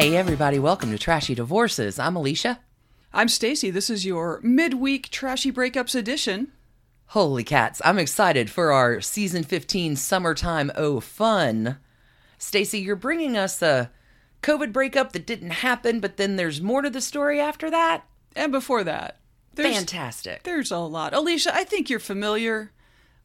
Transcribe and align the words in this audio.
Hey 0.00 0.16
everybody, 0.16 0.58
welcome 0.58 0.90
to 0.92 0.98
Trashy 0.98 1.34
Divorces. 1.34 1.98
I'm 1.98 2.16
Alicia. 2.16 2.60
I'm 3.12 3.28
Stacy. 3.28 3.70
This 3.70 3.90
is 3.90 4.06
your 4.06 4.40
midweek 4.42 5.10
Trashy 5.10 5.52
Breakups 5.52 5.94
edition. 5.94 6.52
Holy 7.08 7.44
cats, 7.44 7.82
I'm 7.84 7.98
excited 7.98 8.48
for 8.48 8.72
our 8.72 9.02
season 9.02 9.44
15 9.44 9.96
summertime 9.96 10.72
oh 10.74 11.00
fun. 11.00 11.76
Stacy, 12.38 12.78
you're 12.78 12.96
bringing 12.96 13.36
us 13.36 13.60
a 13.60 13.90
COVID 14.42 14.72
breakup 14.72 15.12
that 15.12 15.26
didn't 15.26 15.50
happen, 15.50 16.00
but 16.00 16.16
then 16.16 16.36
there's 16.36 16.62
more 16.62 16.80
to 16.80 16.88
the 16.88 17.02
story 17.02 17.38
after 17.38 17.70
that. 17.70 18.02
And 18.34 18.50
before 18.50 18.82
that, 18.84 19.18
there's, 19.54 19.76
Fantastic. 19.76 20.44
there's 20.44 20.70
a 20.70 20.78
lot. 20.78 21.12
Alicia, 21.12 21.54
I 21.54 21.64
think 21.64 21.90
you're 21.90 22.00
familiar 22.00 22.72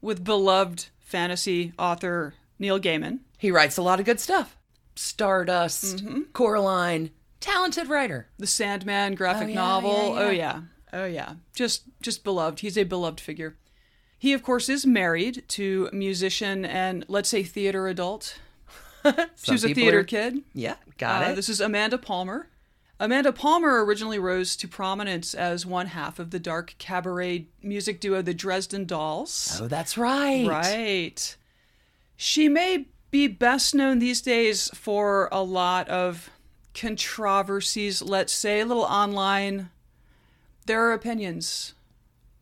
with 0.02 0.26
beloved 0.26 0.88
fantasy 0.99 1.71
author 1.80 2.34
Neil 2.59 2.81
Gaiman. 2.81 3.20
He 3.38 3.49
writes 3.49 3.77
a 3.77 3.81
lot 3.81 4.02
of 4.02 4.05
good 4.05 4.20
stuff. 4.20 4.57
Stardust, 4.95 5.98
Mm-hmm. 5.98 6.22
Coraline, 6.34 7.12
talented 7.40 7.88
writer. 7.90 8.27
The 8.38 8.48
Sandman 8.48 9.16
graphic 9.16 9.48
Oh, 9.48 9.49
yeah, 9.49 9.55
novel. 9.55 9.91
yeah, 10.16 10.20
Oh 10.22 10.30
yeah. 10.30 10.31
yeah. 10.31 10.62
Oh 10.94 11.05
yeah. 11.05 11.34
Just 11.53 11.84
just 12.02 12.23
beloved. 12.23 12.59
He's 12.62 12.77
a 12.77 12.84
beloved 12.84 13.20
figure. 13.20 13.58
He 14.17 14.34
of 14.34 14.41
course 14.44 14.70
is 14.70 14.86
married 14.86 15.44
to 15.50 15.89
musician 15.91 16.63
and 16.66 17.05
let's 17.09 17.30
say 17.30 17.44
theater 17.44 17.88
adult. 17.88 18.39
she 19.44 19.52
was 19.52 19.66
a 19.66 19.73
theater 19.73 20.00
are- 20.00 20.03
kid. 20.03 20.41
Yeah, 20.53 20.76
got 20.98 21.23
Uh, 21.25 21.31
it. 21.31 21.36
This 21.36 21.50
is 21.50 21.59
Amanda 21.62 21.98
Palmer. 21.98 22.48
Amanda 22.98 23.34
Palmer 23.34 23.84
originally 23.84 24.17
rose 24.17 24.55
to 24.55 24.70
prominence 24.70 25.34
as 25.34 25.66
one 25.66 25.88
half 25.88 26.17
of 26.17 26.31
the 26.31 26.39
dark 26.39 26.75
cabaret 26.77 27.48
music 27.62 28.00
duo 28.00 28.22
the 28.22 28.34
Dresden 28.34 28.86
Dolls. 28.86 29.59
oh, 29.62 29.67
that's 29.67 29.97
right. 29.97 30.47
Right. 30.47 31.36
She 32.16 32.47
may 32.47 32.88
be 33.16 33.27
best 33.27 33.73
known 33.73 33.99
these 33.99 34.19
days 34.19 34.69
for 34.73 35.30
a 35.31 35.41
lot 35.41 35.88
of 35.88 36.30
controversies, 36.73 38.02
let's 38.02 38.33
say, 38.33 38.59
a 38.59 38.66
little 38.66 38.83
online. 38.83 39.69
There 40.66 40.83
are 40.85 40.91
opinions. 40.91 41.75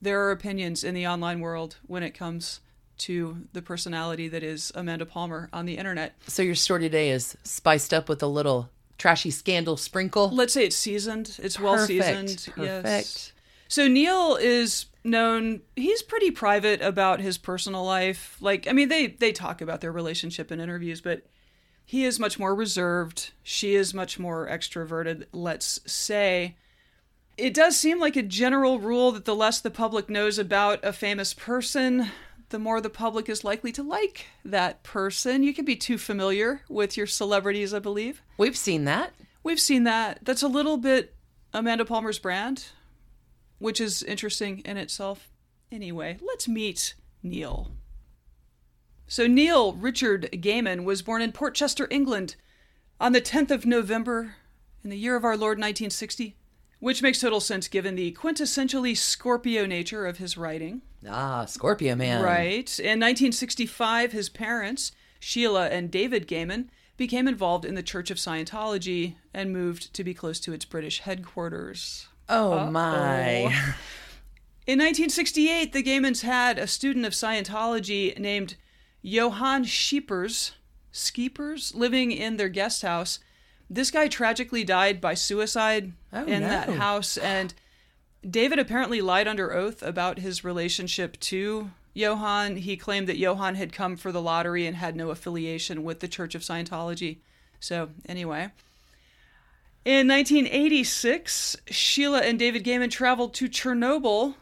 There 0.02 0.20
are 0.24 0.32
opinions 0.32 0.84
in 0.84 0.96
the 0.96 1.06
online 1.06 1.42
world 1.42 1.76
when 1.86 2.02
it 2.02 2.16
comes 2.16 2.60
to 3.00 3.46
the 3.54 3.62
personality 3.62 4.28
that 4.30 4.42
is 4.42 4.72
Amanda 4.74 5.06
Palmer 5.06 5.48
on 5.54 5.68
the 5.68 5.78
internet. 5.78 6.16
So 6.26 6.42
your 6.42 6.56
story 6.56 6.82
today 6.82 7.12
is 7.12 7.38
spiced 7.44 7.94
up 7.94 8.10
with 8.10 8.24
a 8.24 8.28
little 8.28 8.72
trashy 8.98 9.30
scandal 9.30 9.78
sprinkle. 9.78 10.32
Let's 10.32 10.54
say 10.54 10.66
it's 10.66 10.76
seasoned. 10.76 11.38
It's 11.40 11.60
well 11.60 11.76
Perfect, 11.76 12.04
seasoned. 12.30 12.56
perfect. 12.56 12.84
Yes. 12.84 13.32
So 13.74 13.88
Neil 13.88 14.36
is 14.36 14.86
known. 15.04 15.62
He's 15.76 16.04
pretty 16.04 16.30
private 16.30 16.80
about 16.84 17.20
his 17.20 17.40
personal 17.40 17.84
life. 17.84 18.38
Like, 18.40 18.68
I 18.68 18.72
mean, 18.72 18.88
they 18.88 19.08
they 19.08 19.32
talk 19.32 19.62
about 19.62 19.82
their 19.82 19.92
relationship 19.92 20.52
in 20.52 20.60
interviews, 20.60 21.02
but 21.02 21.26
he 21.84 22.06
is 22.06 22.20
much 22.20 22.38
more 22.38 22.54
reserved. 22.54 23.32
She 23.42 23.74
is 23.74 23.92
much 23.92 24.20
more 24.20 24.48
extroverted. 24.48 25.26
Let's 25.32 25.80
say. 25.92 26.56
It 27.36 27.56
does 27.56 27.76
seem 27.76 28.00
like 28.00 28.16
a 28.16 28.22
general 28.22 28.78
rule 28.78 29.12
that 29.14 29.26
the 29.26 29.36
less 29.36 29.60
the 29.60 29.72
public 29.72 30.08
knows 30.08 30.38
about 30.38 30.86
a 30.86 30.94
famous 30.94 31.34
person, 31.34 32.12
the 32.50 32.60
more 32.60 32.80
the 32.80 32.92
public 32.92 33.28
is 33.28 33.44
likely 33.44 33.72
to 33.72 33.82
like 33.82 34.28
that 34.46 34.84
person. 34.84 35.42
You 35.42 35.52
can 35.52 35.66
be 35.66 35.76
too 35.76 35.98
familiar 35.98 36.62
with 36.70 36.96
your 36.96 37.08
celebrities, 37.08 37.74
I 37.74 37.80
believe. 37.80 38.22
We've 38.38 38.56
seen 38.56 38.84
that. 38.84 39.14
We've 39.42 39.60
seen 39.60 39.84
that. 39.86 40.20
That's 40.22 40.44
a 40.44 40.48
little 40.48 40.78
bit 40.78 41.16
Amanda 41.56 41.86
Palmer's 41.86 42.20
brand, 42.20 42.66
which 43.64 43.80
is 43.80 44.04
interesting 44.04 44.60
in 44.66 44.76
itself. 44.76 45.30
Anyway, 45.72 46.18
let's 46.22 46.50
meet 46.50 46.96
Neil. 47.24 47.72
So, 49.08 49.26
Neil 49.26 49.72
Richard 49.72 50.30
Gaiman 50.34 50.84
was 50.84 51.02
born 51.02 51.22
in 51.22 51.32
Portchester, 51.32 51.88
England 51.90 52.36
on 53.00 53.14
the 53.14 53.22
10th 53.22 53.52
of 53.52 53.66
November 53.66 54.36
in 54.84 54.90
the 54.90 54.98
year 54.98 55.16
of 55.16 55.24
our 55.24 55.38
Lord 55.38 55.58
1960, 55.58 56.36
which 56.80 57.02
makes 57.02 57.22
total 57.22 57.40
sense 57.40 57.70
given 57.70 57.96
the 57.96 58.12
quintessentially 58.12 58.98
Scorpio 58.98 59.66
nature 59.66 60.06
of 60.06 60.18
his 60.18 60.38
writing. 60.38 60.82
Ah, 61.08 61.46
Scorpio 61.46 61.96
Man. 61.96 62.22
Right. 62.22 62.80
In 62.80 63.00
1965, 63.00 64.12
his 64.12 64.28
parents, 64.28 64.92
Sheila 65.22 65.70
and 65.70 65.90
David 65.90 66.28
Gaiman, 66.28 66.68
became 66.98 67.30
involved 67.30 67.64
in 67.64 67.76
the 67.76 67.82
Church 67.84 68.12
of 68.12 68.18
Scientology 68.18 69.16
and 69.34 69.54
moved 69.54 69.94
to 69.94 70.04
be 70.04 70.14
close 70.14 70.42
to 70.42 70.52
its 70.52 70.66
British 70.66 71.00
headquarters. 71.00 72.10
Oh 72.30 72.70
my. 72.70 73.54
In 74.66 74.80
1968, 74.80 75.74
the 75.74 75.84
Gaimans 75.84 76.22
had 76.22 76.58
a 76.58 76.68
student 76.68 77.06
of 77.06 77.14
Scientology 77.14 78.18
named 78.18 78.56
Johann 79.02 79.66
Schiepers, 79.66 80.54
Skeepers, 80.92 81.76
living 81.76 82.12
in 82.12 82.38
their 82.38 82.50
guest 82.50 82.82
house. 82.82 83.20
This 83.70 83.92
guy 83.92 84.08
tragically 84.08 84.64
died 84.64 85.02
by 85.02 85.16
suicide 85.16 85.94
Oh, 86.14 86.26
in 86.26 86.44
that 86.44 86.70
house, 86.70 87.18
and 87.18 87.54
David 88.28 88.60
apparently 88.60 89.02
lied 89.02 89.28
under 89.28 89.52
oath 89.52 89.84
about 89.84 90.20
his 90.20 90.44
relationship 90.46 91.20
to 91.22 91.72
Johann. 91.94 92.58
He 92.58 92.78
claimed 92.78 93.08
that 93.08 93.18
Johann 93.18 93.56
had 93.56 93.74
come 93.74 93.98
for 93.98 94.12
the 94.12 94.22
lottery 94.22 94.66
and 94.66 94.78
had 94.78 94.96
no 94.96 95.10
affiliation 95.10 95.84
with 95.84 96.00
the 96.00 96.08
Church 96.08 96.36
of 96.36 96.42
Scientology. 96.42 97.18
So, 97.60 97.90
anyway. 98.08 98.52
In 99.86 100.08
1986, 100.08 101.58
Sheila 101.68 102.22
and 102.22 102.40
David 102.40 102.64
Gaiman 102.64 102.90
traveled 102.90 103.34
to 103.36 103.50
Chernobyl 103.50 104.36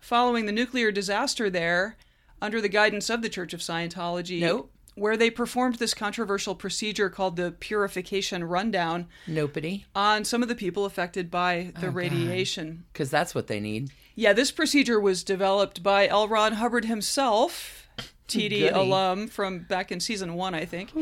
following 0.00 0.46
the 0.46 0.52
nuclear 0.52 0.90
disaster 0.90 1.48
there 1.48 1.96
under 2.42 2.60
the 2.60 2.68
guidance 2.68 3.08
of 3.08 3.22
the 3.22 3.28
Church 3.28 3.54
of 3.54 3.60
Scientology. 3.60 4.40
Nope. 4.40 4.70
Where 4.96 5.16
they 5.16 5.30
performed 5.30 5.76
this 5.76 5.94
controversial 5.94 6.54
procedure 6.54 7.08
called 7.08 7.36
the 7.36 7.52
purification 7.52 8.44
rundown 8.44 9.06
Nobody. 9.26 9.86
on 9.94 10.24
some 10.24 10.42
of 10.42 10.48
the 10.48 10.54
people 10.54 10.84
affected 10.84 11.30
by 11.30 11.72
the 11.80 11.88
oh, 11.88 11.90
radiation. 11.90 12.84
Because 12.92 13.10
that's 13.10 13.34
what 13.34 13.48
they 13.48 13.58
need. 13.58 13.90
Yeah, 14.14 14.32
this 14.32 14.52
procedure 14.52 15.00
was 15.00 15.24
developed 15.24 15.82
by 15.82 16.06
L. 16.06 16.28
Ron 16.28 16.52
Hubbard 16.54 16.84
himself, 16.84 17.88
TD 18.28 18.32
Goody. 18.50 18.68
alum 18.68 19.26
from 19.26 19.60
back 19.60 19.90
in 19.90 19.98
season 19.98 20.34
one, 20.34 20.54
I 20.54 20.64
think. 20.64 20.92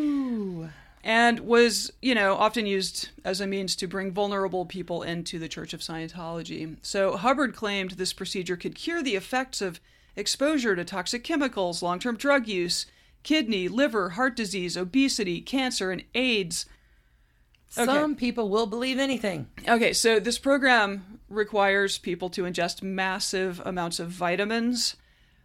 And 1.04 1.40
was, 1.40 1.92
you 2.00 2.14
know, 2.14 2.34
often 2.34 2.64
used 2.64 3.08
as 3.24 3.40
a 3.40 3.46
means 3.46 3.74
to 3.76 3.88
bring 3.88 4.12
vulnerable 4.12 4.64
people 4.64 5.02
into 5.02 5.38
the 5.38 5.48
Church 5.48 5.74
of 5.74 5.80
Scientology. 5.80 6.76
So 6.82 7.16
Hubbard 7.16 7.56
claimed 7.56 7.92
this 7.92 8.12
procedure 8.12 8.56
could 8.56 8.76
cure 8.76 9.02
the 9.02 9.16
effects 9.16 9.60
of 9.60 9.80
exposure 10.14 10.76
to 10.76 10.84
toxic 10.84 11.24
chemicals, 11.24 11.82
long 11.82 11.98
term 11.98 12.16
drug 12.16 12.46
use, 12.46 12.86
kidney, 13.22 13.68
liver, 13.68 14.10
heart 14.10 14.36
disease, 14.36 14.76
obesity, 14.76 15.40
cancer, 15.40 15.90
and 15.90 16.04
AIDS. 16.14 16.66
Okay. 17.76 17.86
Some 17.86 18.16
people 18.16 18.48
will 18.48 18.66
believe 18.66 18.98
anything. 18.98 19.48
Okay, 19.66 19.92
so 19.92 20.20
this 20.20 20.38
program 20.38 21.20
requires 21.28 21.98
people 21.98 22.28
to 22.30 22.42
ingest 22.42 22.82
massive 22.82 23.62
amounts 23.64 23.98
of 23.98 24.08
vitamins. 24.08 24.96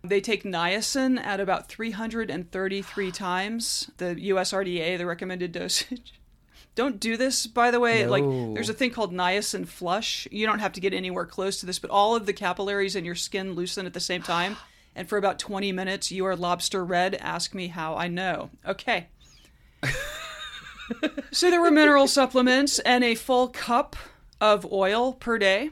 They 0.07 0.22
take 0.22 0.44
niacin 0.44 1.19
at 1.19 1.40
about 1.40 1.68
333 1.68 3.12
times 3.12 3.91
the 3.97 4.16
USRDA, 4.16 4.97
the 4.97 5.06
recommended 5.06 5.51
dosage. 5.51 6.13
Don't 6.75 7.00
do 7.00 7.18
this, 7.18 7.47
by 7.47 7.72
the 7.72 7.79
way. 7.79 8.06
Like, 8.06 8.23
there's 8.53 8.69
a 8.69 8.73
thing 8.73 8.91
called 8.91 9.12
niacin 9.12 9.68
flush. 9.68 10.28
You 10.29 10.45
don't 10.45 10.59
have 10.59 10.73
to 10.73 10.79
get 10.79 10.94
anywhere 10.94 11.25
close 11.25 11.59
to 11.59 11.66
this, 11.66 11.79
but 11.79 11.90
all 11.90 12.16
of 12.16 12.28
the 12.28 12.34
capillaries 12.34 12.95
in 12.95 13.03
your 13.03 13.16
skin 13.16 13.53
loosen 13.53 13.88
at 13.88 13.95
the 13.95 14.00
same 14.00 14.22
time. 14.22 14.57
And 14.95 15.09
for 15.09 15.18
about 15.18 15.40
20 15.40 15.72
minutes, 15.72 16.12
you 16.12 16.24
are 16.28 16.35
lobster 16.35 16.85
red. 16.85 17.16
Ask 17.16 17.56
me 17.56 17.69
how 17.69 17.95
I 17.95 18.09
know. 18.09 18.51
Okay. 18.63 19.07
So 21.31 21.50
there 21.50 21.62
were 21.62 21.72
mineral 21.72 22.07
supplements 22.07 22.79
and 22.79 23.03
a 23.03 23.16
full 23.16 23.50
cup 23.50 23.95
of 24.39 24.72
oil 24.72 25.13
per 25.13 25.38
day. 25.38 25.72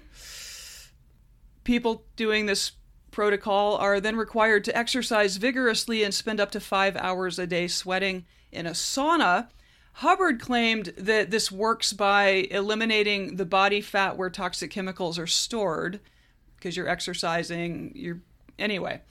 People 1.63 2.03
doing 2.15 2.45
this 2.45 2.73
protocol 3.15 3.77
are 3.77 3.99
then 3.99 4.15
required 4.15 4.63
to 4.65 4.77
exercise 4.77 5.37
vigorously 5.37 6.03
and 6.03 6.13
spend 6.13 6.39
up 6.39 6.51
to 6.51 6.59
five 6.59 6.95
hours 6.97 7.39
a 7.39 7.47
day 7.47 7.67
sweating 7.67 8.25
in 8.51 8.67
a 8.67 8.71
sauna. 8.71 9.47
Hubbard 9.93 10.41
claimed 10.41 10.93
that 10.97 11.31
this 11.31 11.51
works 11.51 11.93
by 11.93 12.47
eliminating 12.51 13.37
the 13.37 13.45
body 13.45 13.79
fat 13.79 14.17
where 14.17 14.29
toxic 14.29 14.69
chemicals 14.69 15.17
are 15.17 15.25
stored 15.25 16.01
because 16.57 16.75
you're 16.75 16.89
exercising, 16.89 17.93
you're 17.95 18.21
anyway 18.59 19.01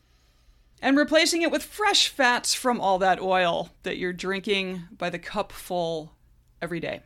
and 0.84 0.98
replacing 0.98 1.40
it 1.40 1.50
with 1.50 1.62
fresh 1.64 2.08
fats 2.08 2.52
from 2.52 2.78
all 2.78 2.98
that 2.98 3.18
oil 3.18 3.70
that 3.84 3.96
you're 3.96 4.12
drinking 4.12 4.82
by 4.98 5.08
the 5.08 5.18
cupful 5.18 6.12
every 6.60 6.78
day. 6.78 7.00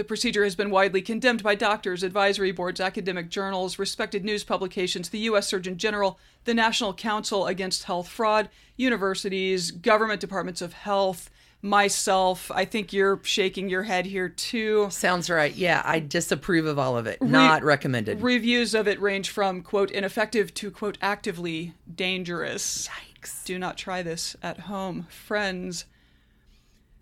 The 0.00 0.04
procedure 0.04 0.44
has 0.44 0.54
been 0.54 0.70
widely 0.70 1.02
condemned 1.02 1.42
by 1.42 1.54
doctors, 1.54 2.02
advisory 2.02 2.52
boards, 2.52 2.80
academic 2.80 3.28
journals, 3.28 3.78
respected 3.78 4.24
news 4.24 4.44
publications, 4.44 5.10
the 5.10 5.18
U.S. 5.18 5.46
Surgeon 5.46 5.76
General, 5.76 6.18
the 6.44 6.54
National 6.54 6.94
Council 6.94 7.46
Against 7.46 7.84
Health 7.84 8.08
Fraud, 8.08 8.48
universities, 8.78 9.70
government 9.70 10.18
departments 10.18 10.62
of 10.62 10.72
health, 10.72 11.28
myself. 11.60 12.50
I 12.50 12.64
think 12.64 12.94
you're 12.94 13.20
shaking 13.24 13.68
your 13.68 13.82
head 13.82 14.06
here 14.06 14.30
too. 14.30 14.88
Sounds 14.88 15.28
right. 15.28 15.54
Yeah, 15.54 15.82
I 15.84 15.98
disapprove 15.98 16.64
of 16.64 16.78
all 16.78 16.96
of 16.96 17.06
it. 17.06 17.20
Not 17.20 17.62
recommended. 17.62 18.22
Reviews 18.22 18.74
of 18.74 18.88
it 18.88 18.98
range 19.02 19.28
from, 19.28 19.60
quote, 19.60 19.90
ineffective 19.90 20.54
to, 20.54 20.70
quote, 20.70 20.96
actively 21.02 21.74
dangerous. 21.94 22.88
Yikes. 22.88 23.44
Do 23.44 23.58
not 23.58 23.76
try 23.76 24.02
this 24.02 24.34
at 24.42 24.60
home, 24.60 25.08
friends. 25.10 25.84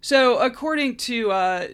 So, 0.00 0.39
according 0.39 0.97
to 0.97 1.31
uh, 1.31 1.69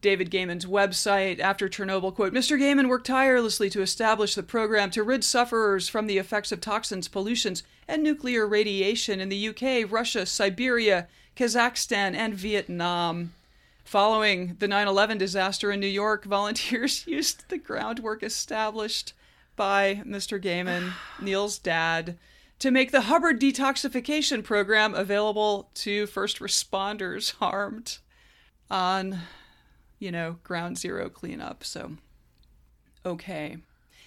David 0.00 0.30
Gaiman's 0.30 0.64
website 0.64 1.38
after 1.38 1.68
Chernobyl 1.68 2.14
quote 2.14 2.32
Mr. 2.32 2.58
Gaiman 2.58 2.88
worked 2.88 3.06
tirelessly 3.06 3.68
to 3.70 3.82
establish 3.82 4.34
the 4.34 4.42
program 4.42 4.90
to 4.90 5.02
rid 5.02 5.22
sufferers 5.22 5.88
from 5.88 6.06
the 6.06 6.18
effects 6.18 6.50
of 6.50 6.60
toxins, 6.60 7.08
pollutions, 7.08 7.62
and 7.86 8.02
nuclear 8.02 8.46
radiation 8.46 9.20
in 9.20 9.28
the 9.28 9.48
UK, 9.48 9.90
Russia, 9.90 10.24
Siberia, 10.24 11.08
Kazakhstan, 11.36 12.14
and 12.14 12.34
Vietnam. 12.34 13.34
Following 13.84 14.56
the 14.58 14.66
9 14.66 14.88
11 14.88 15.18
disaster 15.18 15.70
in 15.70 15.80
New 15.80 15.86
York, 15.86 16.24
volunteers 16.26 17.06
used 17.06 17.48
the 17.48 17.58
groundwork 17.58 18.22
established 18.22 19.12
by 19.54 20.02
Mr. 20.06 20.42
Gaiman, 20.42 20.92
Neil's 21.20 21.58
dad, 21.58 22.16
to 22.58 22.70
make 22.70 22.90
the 22.90 23.02
Hubbard 23.02 23.40
detoxification 23.40 24.42
program 24.42 24.94
available 24.94 25.68
to 25.74 26.06
first 26.06 26.40
responders 26.40 27.34
harmed 27.38 27.98
on, 28.70 29.20
you 29.98 30.10
know, 30.12 30.36
ground 30.44 30.78
zero 30.78 31.08
cleanup. 31.08 31.64
So, 31.64 31.92
okay. 33.04 33.58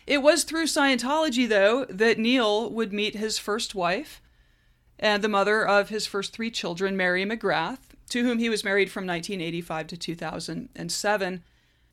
It 0.07 0.21
was 0.23 0.43
through 0.43 0.65
Scientology, 0.65 1.47
though, 1.47 1.85
that 1.85 2.17
Neil 2.17 2.69
would 2.71 2.91
meet 2.91 3.15
his 3.15 3.37
first 3.37 3.75
wife 3.75 4.21
and 4.97 5.23
the 5.23 5.29
mother 5.29 5.65
of 5.65 5.89
his 5.89 6.05
first 6.07 6.33
three 6.33 6.51
children, 6.51 6.97
Mary 6.97 7.23
McGrath, 7.25 7.79
to 8.09 8.23
whom 8.23 8.39
he 8.39 8.49
was 8.49 8.63
married 8.63 8.91
from 8.91 9.05
1985 9.05 9.87
to 9.87 9.97
2007. 9.97 11.43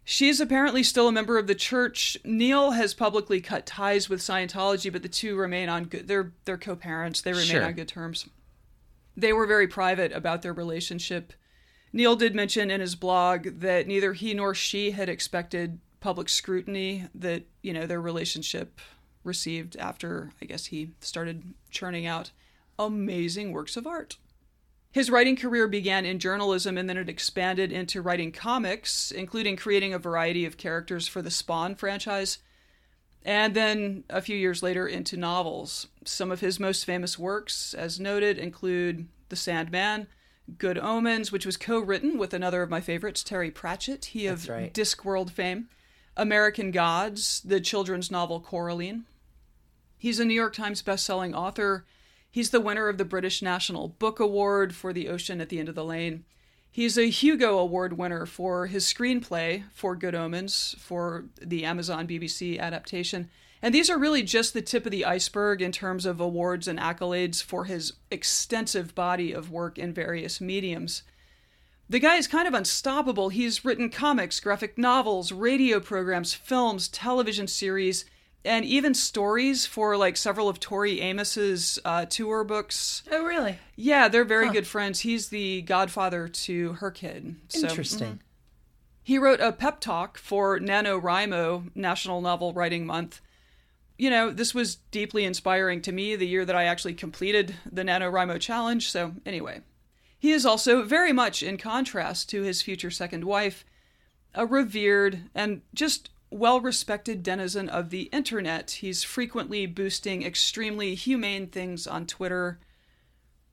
She's 0.08 0.40
apparently 0.40 0.82
still 0.82 1.08
a 1.08 1.12
member 1.12 1.36
of 1.36 1.46
the 1.46 1.54
church. 1.54 2.16
Neil 2.24 2.70
has 2.70 2.94
publicly 2.94 3.40
cut 3.40 3.66
ties 3.66 4.08
with 4.08 4.20
Scientology, 4.20 4.90
but 4.92 5.02
the 5.02 5.08
two 5.08 5.36
remain 5.36 5.68
on 5.68 5.84
good. 5.84 6.06
They're 6.06 6.32
they're 6.44 6.56
co-parents. 6.56 7.20
They 7.20 7.32
remain 7.32 7.46
Sure. 7.46 7.64
on 7.64 7.72
good 7.72 7.88
terms. 7.88 8.26
They 9.16 9.32
were 9.32 9.46
very 9.46 9.66
private 9.66 10.12
about 10.12 10.42
their 10.42 10.52
relationship. 10.52 11.32
Neil 11.96 12.14
did 12.14 12.34
mention 12.34 12.70
in 12.70 12.82
his 12.82 12.94
blog 12.94 13.60
that 13.60 13.86
neither 13.86 14.12
he 14.12 14.34
nor 14.34 14.54
she 14.54 14.90
had 14.90 15.08
expected 15.08 15.78
public 15.98 16.28
scrutiny 16.28 17.06
that 17.14 17.44
you 17.62 17.72
know 17.72 17.86
their 17.86 18.02
relationship 18.02 18.82
received 19.24 19.78
after 19.78 20.30
I 20.42 20.44
guess 20.44 20.66
he 20.66 20.90
started 21.00 21.54
churning 21.70 22.04
out 22.04 22.32
amazing 22.78 23.50
works 23.50 23.78
of 23.78 23.86
art. 23.86 24.18
His 24.92 25.08
writing 25.08 25.36
career 25.36 25.66
began 25.68 26.04
in 26.04 26.18
journalism 26.18 26.76
and 26.76 26.86
then 26.86 26.98
it 26.98 27.08
expanded 27.08 27.72
into 27.72 28.02
writing 28.02 28.30
comics, 28.30 29.10
including 29.10 29.56
creating 29.56 29.94
a 29.94 29.98
variety 29.98 30.44
of 30.44 30.58
characters 30.58 31.08
for 31.08 31.22
the 31.22 31.30
Spawn 31.30 31.74
franchise, 31.74 32.40
and 33.24 33.54
then 33.54 34.04
a 34.10 34.20
few 34.20 34.36
years 34.36 34.62
later 34.62 34.86
into 34.86 35.16
novels. 35.16 35.86
Some 36.04 36.30
of 36.30 36.40
his 36.40 36.60
most 36.60 36.84
famous 36.84 37.18
works, 37.18 37.72
as 37.72 37.98
noted, 37.98 38.36
include 38.36 39.08
The 39.30 39.36
Sandman, 39.36 40.08
Good 40.58 40.78
Omens, 40.78 41.32
which 41.32 41.46
was 41.46 41.56
co 41.56 41.78
written 41.78 42.18
with 42.18 42.32
another 42.32 42.62
of 42.62 42.70
my 42.70 42.80
favorites, 42.80 43.22
Terry 43.22 43.50
Pratchett, 43.50 44.06
he 44.06 44.26
of 44.26 44.48
right. 44.48 44.72
Discworld 44.72 45.30
fame, 45.30 45.68
American 46.16 46.70
Gods, 46.70 47.40
the 47.44 47.60
children's 47.60 48.10
novel 48.10 48.40
Coraline. 48.40 49.04
He's 49.98 50.20
a 50.20 50.24
New 50.24 50.34
York 50.34 50.54
Times 50.54 50.82
bestselling 50.82 51.34
author. 51.34 51.84
He's 52.30 52.50
the 52.50 52.60
winner 52.60 52.88
of 52.88 52.98
the 52.98 53.04
British 53.04 53.42
National 53.42 53.88
Book 53.88 54.20
Award 54.20 54.74
for 54.74 54.92
The 54.92 55.08
Ocean 55.08 55.40
at 55.40 55.48
the 55.48 55.58
End 55.58 55.68
of 55.68 55.74
the 55.74 55.84
Lane. 55.84 56.24
He's 56.70 56.98
a 56.98 57.08
Hugo 57.08 57.58
Award 57.58 57.96
winner 57.96 58.26
for 58.26 58.66
his 58.66 58.84
screenplay 58.84 59.64
for 59.72 59.96
Good 59.96 60.14
Omens 60.14 60.76
for 60.78 61.24
the 61.40 61.64
Amazon 61.64 62.06
BBC 62.06 62.58
adaptation. 62.58 63.30
And 63.62 63.74
these 63.74 63.88
are 63.90 63.98
really 63.98 64.22
just 64.22 64.52
the 64.52 64.62
tip 64.62 64.84
of 64.84 64.92
the 64.92 65.04
iceberg 65.04 65.62
in 65.62 65.72
terms 65.72 66.06
of 66.06 66.20
awards 66.20 66.68
and 66.68 66.78
accolades 66.78 67.42
for 67.42 67.64
his 67.64 67.94
extensive 68.10 68.94
body 68.94 69.32
of 69.32 69.50
work 69.50 69.78
in 69.78 69.92
various 69.92 70.40
mediums. 70.40 71.02
The 71.88 72.00
guy 72.00 72.16
is 72.16 72.26
kind 72.26 72.48
of 72.48 72.54
unstoppable. 72.54 73.28
He's 73.28 73.64
written 73.64 73.90
comics, 73.90 74.40
graphic 74.40 74.76
novels, 74.76 75.30
radio 75.30 75.78
programs, 75.78 76.34
films, 76.34 76.88
television 76.88 77.46
series, 77.46 78.04
and 78.44 78.64
even 78.64 78.94
stories 78.94 79.66
for 79.66 79.96
like 79.96 80.16
several 80.16 80.48
of 80.48 80.58
Tori 80.58 81.00
Amos's 81.00 81.78
uh, 81.84 82.04
tour 82.06 82.44
books. 82.44 83.02
Oh, 83.10 83.24
really? 83.24 83.58
Yeah, 83.76 84.08
they're 84.08 84.24
very 84.24 84.50
good 84.50 84.66
friends. 84.66 85.00
He's 85.00 85.28
the 85.28 85.62
godfather 85.62 86.28
to 86.28 86.74
her 86.74 86.90
kid. 86.90 87.36
So, 87.48 87.68
Interesting. 87.68 88.20
he 89.02 89.18
wrote 89.18 89.40
a 89.40 89.52
pep 89.52 89.80
talk 89.80 90.18
for 90.18 90.58
NaNoWriMo, 90.58 91.70
National 91.74 92.20
Novel 92.20 92.52
Writing 92.52 92.86
Month. 92.86 93.20
You 93.98 94.10
know, 94.10 94.30
this 94.30 94.54
was 94.54 94.76
deeply 94.90 95.24
inspiring 95.24 95.80
to 95.82 95.92
me 95.92 96.16
the 96.16 96.26
year 96.26 96.44
that 96.44 96.56
I 96.56 96.64
actually 96.64 96.94
completed 96.94 97.54
the 97.70 97.82
NaNoWriMo 97.82 98.38
challenge. 98.40 98.90
So, 98.90 99.14
anyway, 99.24 99.62
he 100.18 100.32
is 100.32 100.44
also 100.44 100.82
very 100.82 101.12
much 101.12 101.42
in 101.42 101.56
contrast 101.56 102.28
to 102.30 102.42
his 102.42 102.62
future 102.62 102.90
second 102.90 103.24
wife, 103.24 103.64
a 104.34 104.44
revered 104.44 105.30
and 105.34 105.62
just 105.72 106.10
well 106.30 106.60
respected 106.60 107.22
denizen 107.22 107.68
of 107.68 107.90
the 107.90 108.04
internet. 108.12 108.70
He's 108.72 109.02
frequently 109.02 109.64
boosting 109.66 110.22
extremely 110.22 110.94
humane 110.94 111.46
things 111.46 111.86
on 111.86 112.06
Twitter 112.06 112.58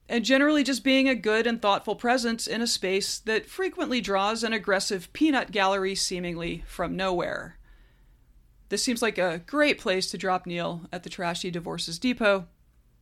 and 0.09 0.25
generally 0.25 0.63
just 0.63 0.83
being 0.83 1.07
a 1.07 1.15
good 1.15 1.47
and 1.47 1.61
thoughtful 1.61 1.95
presence 1.95 2.45
in 2.45 2.61
a 2.61 2.67
space 2.67 3.19
that 3.19 3.45
frequently 3.45 4.01
draws 4.01 4.43
an 4.43 4.53
aggressive 4.53 5.11
peanut 5.13 5.51
gallery 5.51 5.95
seemingly 5.95 6.63
from 6.67 6.97
nowhere. 6.97 7.57
This 8.73 8.81
seems 8.81 9.03
like 9.03 9.19
a 9.19 9.43
great 9.45 9.77
place 9.77 10.09
to 10.09 10.17
drop 10.17 10.47
Neil 10.47 10.87
at 10.91 11.03
the 11.03 11.09
Trashy 11.11 11.51
Divorces 11.51 11.99
Depot, 11.99 12.47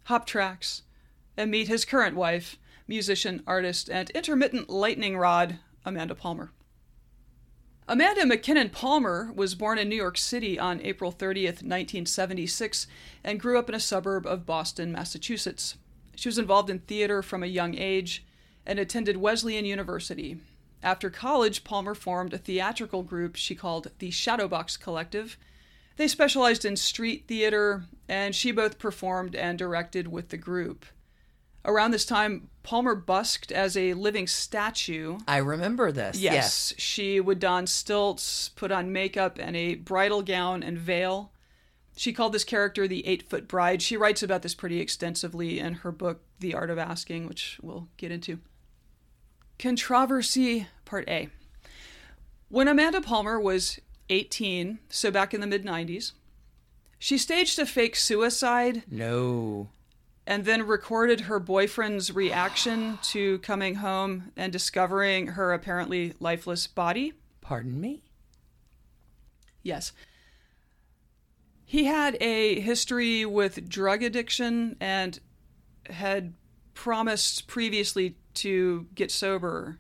hop 0.04 0.26
tracks, 0.26 0.82
and 1.38 1.50
meet 1.50 1.70
his 1.70 1.86
current 1.86 2.14
wife, 2.14 2.60
musician, 2.90 3.42
artist, 3.48 3.90
and 3.90 4.10
intermittent 4.10 4.70
lightning 4.70 5.16
rod, 5.16 5.60
Amanda 5.86 6.14
Palmer. 6.14 6.52
Amanda 7.88 8.26
MacKinnon 8.26 8.68
Palmer 8.68 9.32
was 9.34 9.56
born 9.56 9.80
in 9.80 9.88
New 9.88 9.96
York 9.96 10.18
City 10.18 10.60
on 10.60 10.82
April 10.82 11.10
30th, 11.10 11.64
1976, 11.64 12.86
and 13.24 13.40
grew 13.40 13.58
up 13.58 13.70
in 13.70 13.76
a 13.76 13.80
suburb 13.80 14.26
of 14.26 14.46
Boston, 14.46 14.92
Massachusetts. 14.92 15.78
She 16.18 16.28
was 16.28 16.38
involved 16.38 16.70
in 16.70 16.80
theater 16.80 17.24
from 17.24 17.44
a 17.44 17.48
young 17.48 17.76
age 17.78 18.26
and 18.66 18.78
attended 18.78 19.16
Wesleyan 19.16 19.64
University. 19.64 20.36
After 20.84 21.10
college, 21.10 21.64
Palmer 21.64 21.96
formed 21.96 22.34
a 22.34 22.38
theatrical 22.38 23.04
group 23.04 23.38
she 23.38 23.56
called 23.56 23.88
the 24.00 24.12
Shadowbox 24.12 24.78
Collective. 24.78 25.38
They 26.01 26.07
specialized 26.07 26.65
in 26.65 26.77
street 26.77 27.25
theater, 27.27 27.83
and 28.09 28.33
she 28.33 28.51
both 28.51 28.80
performed 28.80 29.36
and 29.36 29.55
directed 29.55 30.08
with 30.08 30.29
the 30.29 30.38
group. 30.38 30.84
Around 31.63 31.91
this 31.91 32.08
time, 32.08 32.50
Palmer 32.63 32.96
busked 32.96 33.51
as 33.51 33.77
a 33.77 33.93
living 33.93 34.25
statue 34.25 35.20
I 35.27 35.38
remember 35.38 35.91
this. 35.91 36.20
Yes, 36.20 36.74
she 36.75 37.20
would 37.20 37.39
don 37.39 37.67
stilts, 37.67 38.50
put 38.50 38.72
on 38.72 38.91
makeup 38.91 39.38
and 39.39 39.55
a 39.55 39.75
bridal 39.75 40.24
gown 40.24 40.63
and 40.63 40.75
veil. 40.75 41.34
She 41.96 42.13
called 42.13 42.34
this 42.34 42.46
character 42.46 42.88
the 42.88 43.05
eight 43.05 43.29
foot 43.29 43.48
bride. 43.48 43.84
She 43.84 43.96
writes 43.96 44.24
about 44.24 44.41
this 44.41 44.55
pretty 44.55 44.79
extensively 44.79 45.60
in 45.60 45.75
her 45.75 45.91
book, 45.91 46.24
The 46.39 46.55
Art 46.55 46.72
of 46.72 46.79
Asking, 46.79 47.27
which 47.27 47.60
we'll 47.62 47.89
get 47.98 48.12
into. 48.12 48.39
Controversy 49.60 50.65
Part 50.84 51.08
A. 51.08 51.29
When 52.50 52.67
Amanda 52.67 53.01
Palmer 53.01 53.39
was 53.39 53.79
18, 54.12 54.80
so 54.89 55.10
back 55.10 55.34
in 55.34 55.39
the 55.41 55.48
mid 55.48 55.63
90s, 55.63 56.12
she 57.00 57.18
staged 57.18 57.58
a 57.58 57.65
fake 57.65 57.96
suicide 57.96 58.84
No. 58.91 59.70
and 60.27 60.44
then 60.46 60.68
recorded 60.68 61.22
her 61.22 61.39
boyfriend's 61.39 62.13
reaction 62.13 63.00
to 63.03 63.39
coming 63.39 63.75
home 63.75 64.32
and 64.36 64.51
discovering 64.51 65.27
her 65.27 65.53
apparently 65.53 66.13
lifeless 66.20 66.68
body. 66.68 67.13
Pardon 67.39 67.80
me? 67.80 68.03
Yes. 69.63 69.94
He 71.65 71.86
had 71.86 72.18
a 72.22 72.60
history 72.60 73.25
with 73.25 73.70
drug 73.70 74.03
addiction 74.03 74.75
and 74.82 75.20
had 75.89 76.34
promised 76.74 77.48
previously 77.48 78.18
to 78.34 78.88
get 78.94 79.10
sober, 79.10 79.80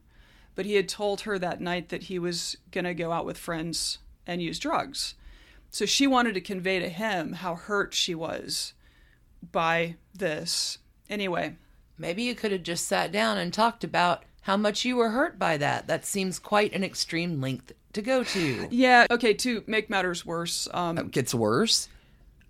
but 0.55 0.65
he 0.65 0.75
had 0.75 0.87
told 0.87 1.21
her 1.21 1.37
that 1.37 1.59
night 1.59 1.89
that 1.89 2.03
he 2.03 2.17
was 2.17 2.55
going 2.71 2.85
to 2.85 2.93
go 2.93 3.11
out 3.11 3.25
with 3.25 3.37
friends 3.37 3.97
and 4.27 4.41
use 4.41 4.59
drugs. 4.59 5.15
So 5.69 5.85
she 5.85 6.05
wanted 6.07 6.33
to 6.33 6.41
convey 6.41 6.79
to 6.79 6.89
him 6.89 7.33
how 7.33 7.55
hurt 7.55 7.93
she 7.93 8.13
was 8.15 8.73
by 9.51 9.95
this. 10.13 10.77
Anyway, 11.09 11.55
Maybe 12.01 12.23
you 12.23 12.33
could 12.33 12.51
have 12.51 12.63
just 12.63 12.87
sat 12.87 13.11
down 13.11 13.37
and 13.37 13.53
talked 13.53 13.83
about 13.83 14.23
how 14.41 14.57
much 14.57 14.83
you 14.83 14.95
were 14.95 15.11
hurt 15.11 15.37
by 15.37 15.55
that. 15.57 15.85
That 15.85 16.03
seems 16.03 16.39
quite 16.39 16.73
an 16.73 16.83
extreme 16.83 17.39
length 17.39 17.73
to 17.93 18.01
go 18.01 18.23
to. 18.23 18.67
yeah, 18.71 19.05
okay, 19.11 19.35
to 19.35 19.63
make 19.67 19.87
matters 19.87 20.25
worse, 20.25 20.67
um, 20.73 20.97
It 20.97 21.11
gets 21.11 21.31
worse. 21.35 21.89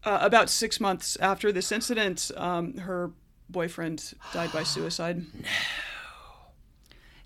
uh, 0.06 0.20
about 0.22 0.50
six 0.50 0.80
months 0.80 1.18
after 1.18 1.52
this 1.52 1.70
incident, 1.70 2.32
um, 2.38 2.78
her 2.78 3.12
boyfriend 3.50 4.14
died 4.34 4.54
by 4.54 4.64
suicide. 4.64 5.18
no. 5.34 5.50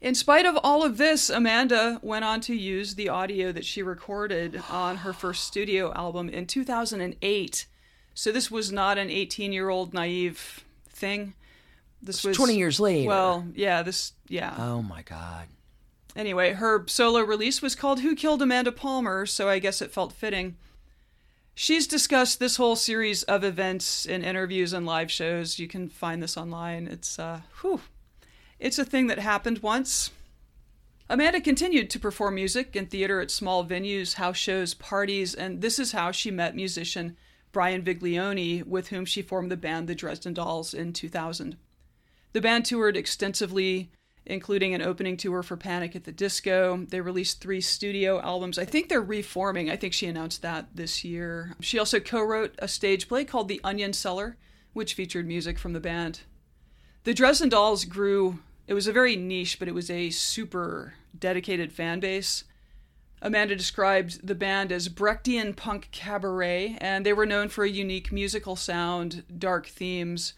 In 0.06 0.14
spite 0.14 0.46
of 0.46 0.56
all 0.64 0.84
of 0.84 0.98
this, 0.98 1.32
Amanda 1.32 2.00
went 2.04 2.24
on 2.24 2.40
to 2.42 2.54
use 2.54 2.94
the 2.94 3.10
audio 3.10 3.52
that 3.52 3.66
she 3.66 3.82
recorded 3.82 4.62
on 4.70 4.98
her 4.98 5.14
first 5.14 5.46
studio 5.46 5.92
album 5.94 6.30
in 6.30 6.46
2008. 6.46 7.66
So 8.14 8.32
this 8.32 8.52
was 8.52 8.72
not 8.72 9.00
an 9.00 9.10
18 9.10 9.52
year 9.52 9.70
old 9.70 9.96
naive 9.96 10.64
thing. 10.88 11.34
This 12.04 12.24
was 12.24 12.38
20 12.38 12.56
years 12.56 12.80
later. 12.80 13.08
Well, 13.08 13.48
yeah, 13.56 13.82
this, 13.82 14.14
yeah. 14.28 14.54
Oh 14.60 14.84
my 14.84 15.02
God. 15.02 15.48
Anyway, 16.16 16.54
her 16.54 16.84
solo 16.88 17.22
release 17.22 17.64
was 17.64 17.74
called 17.74 18.02
Who 18.02 18.16
Killed 18.16 18.44
Amanda 18.44 18.72
Palmer, 18.72 19.26
so 19.26 19.50
I 19.50 19.58
guess 19.58 19.82
it 19.82 19.92
felt 19.92 20.14
fitting. 20.14 20.56
She's 21.56 21.88
discussed 21.88 22.38
this 22.38 22.58
whole 22.58 22.76
series 22.76 23.24
of 23.24 23.44
events 23.44 24.06
in 24.06 24.24
interviews 24.24 24.72
and 24.72 24.86
live 24.86 25.10
shows. 25.10 25.58
You 25.58 25.68
can 25.68 25.90
find 25.90 26.22
this 26.22 26.38
online. 26.38 26.86
It's 26.86 27.18
uh 27.18 27.42
whew. 27.62 27.82
It's 28.60 28.80
a 28.80 28.86
thing 28.86 29.08
that 29.08 29.20
happened 29.20 29.60
once. 29.60 30.12
Amanda 31.10 31.40
continued 31.40 31.90
to 31.92 32.00
perform 32.00 32.36
music 32.36 32.76
in 32.76 32.88
theater 32.88 33.20
at 33.20 33.30
small 33.30 33.66
venues, 33.66 34.16
house 34.16 34.38
shows, 34.38 34.74
parties, 34.74 35.36
and 35.36 35.62
this 35.62 35.78
is 35.78 35.92
how 35.92 36.12
she 36.12 36.32
met 36.32 36.56
musician 36.56 37.16
Brian 37.52 37.84
Viglione, 37.84 38.66
with 38.66 38.90
whom 38.90 39.06
she 39.06 39.22
formed 39.22 39.52
the 39.52 39.58
band 39.58 39.88
The 39.88 39.96
Dresden 39.96 40.34
Dolls 40.34 40.74
in 40.74 40.94
2000. 40.94 41.58
The 42.34 42.42
band 42.42 42.66
toured 42.66 42.98
extensively, 42.98 43.92
including 44.26 44.74
an 44.74 44.82
opening 44.82 45.16
tour 45.16 45.44
for 45.44 45.56
Panic 45.56 45.96
at 45.96 46.04
the 46.04 46.12
Disco. 46.12 46.86
They 46.90 47.00
released 47.00 47.40
three 47.40 47.62
studio 47.62 48.20
albums. 48.20 48.58
I 48.58 48.66
think 48.66 48.90
they're 48.90 49.02
reforming. 49.02 49.70
I 49.70 49.78
think 49.78 49.94
she 49.94 50.08
announced 50.08 50.42
that 50.42 50.68
this 50.76 51.04
year. 51.04 51.56
She 51.62 51.80
also 51.80 52.00
co 52.00 52.22
wrote 52.22 52.56
a 52.60 52.68
stage 52.68 53.08
play 53.08 53.24
called 53.24 53.48
The 53.48 53.62
Onion 53.64 53.94
Cellar, 53.94 54.38
which 54.74 54.94
featured 54.94 55.28
music 55.28 55.60
from 55.60 55.74
the 55.74 55.80
band. 55.80 56.22
The 57.06 57.14
Dresden 57.14 57.50
Dolls 57.50 57.86
grew, 57.86 58.40
it 58.68 58.74
was 58.74 58.88
a 58.88 58.94
very 58.94 59.16
niche, 59.16 59.60
but 59.60 59.68
it 59.68 59.74
was 59.74 59.90
a 59.90 60.10
super 60.10 60.94
dedicated 61.18 61.72
fan 61.72 62.00
base. 62.00 62.44
Amanda 63.22 63.56
described 63.56 64.28
the 64.28 64.36
band 64.36 64.72
as 64.72 64.90
Brechtian 64.90 65.56
punk 65.56 65.90
cabaret, 65.92 66.78
and 66.80 67.06
they 67.06 67.14
were 67.14 67.26
known 67.26 67.50
for 67.50 67.64
a 67.64 67.70
unique 67.70 68.12
musical 68.12 68.56
sound, 68.56 69.24
dark 69.38 69.68
themes, 69.68 70.34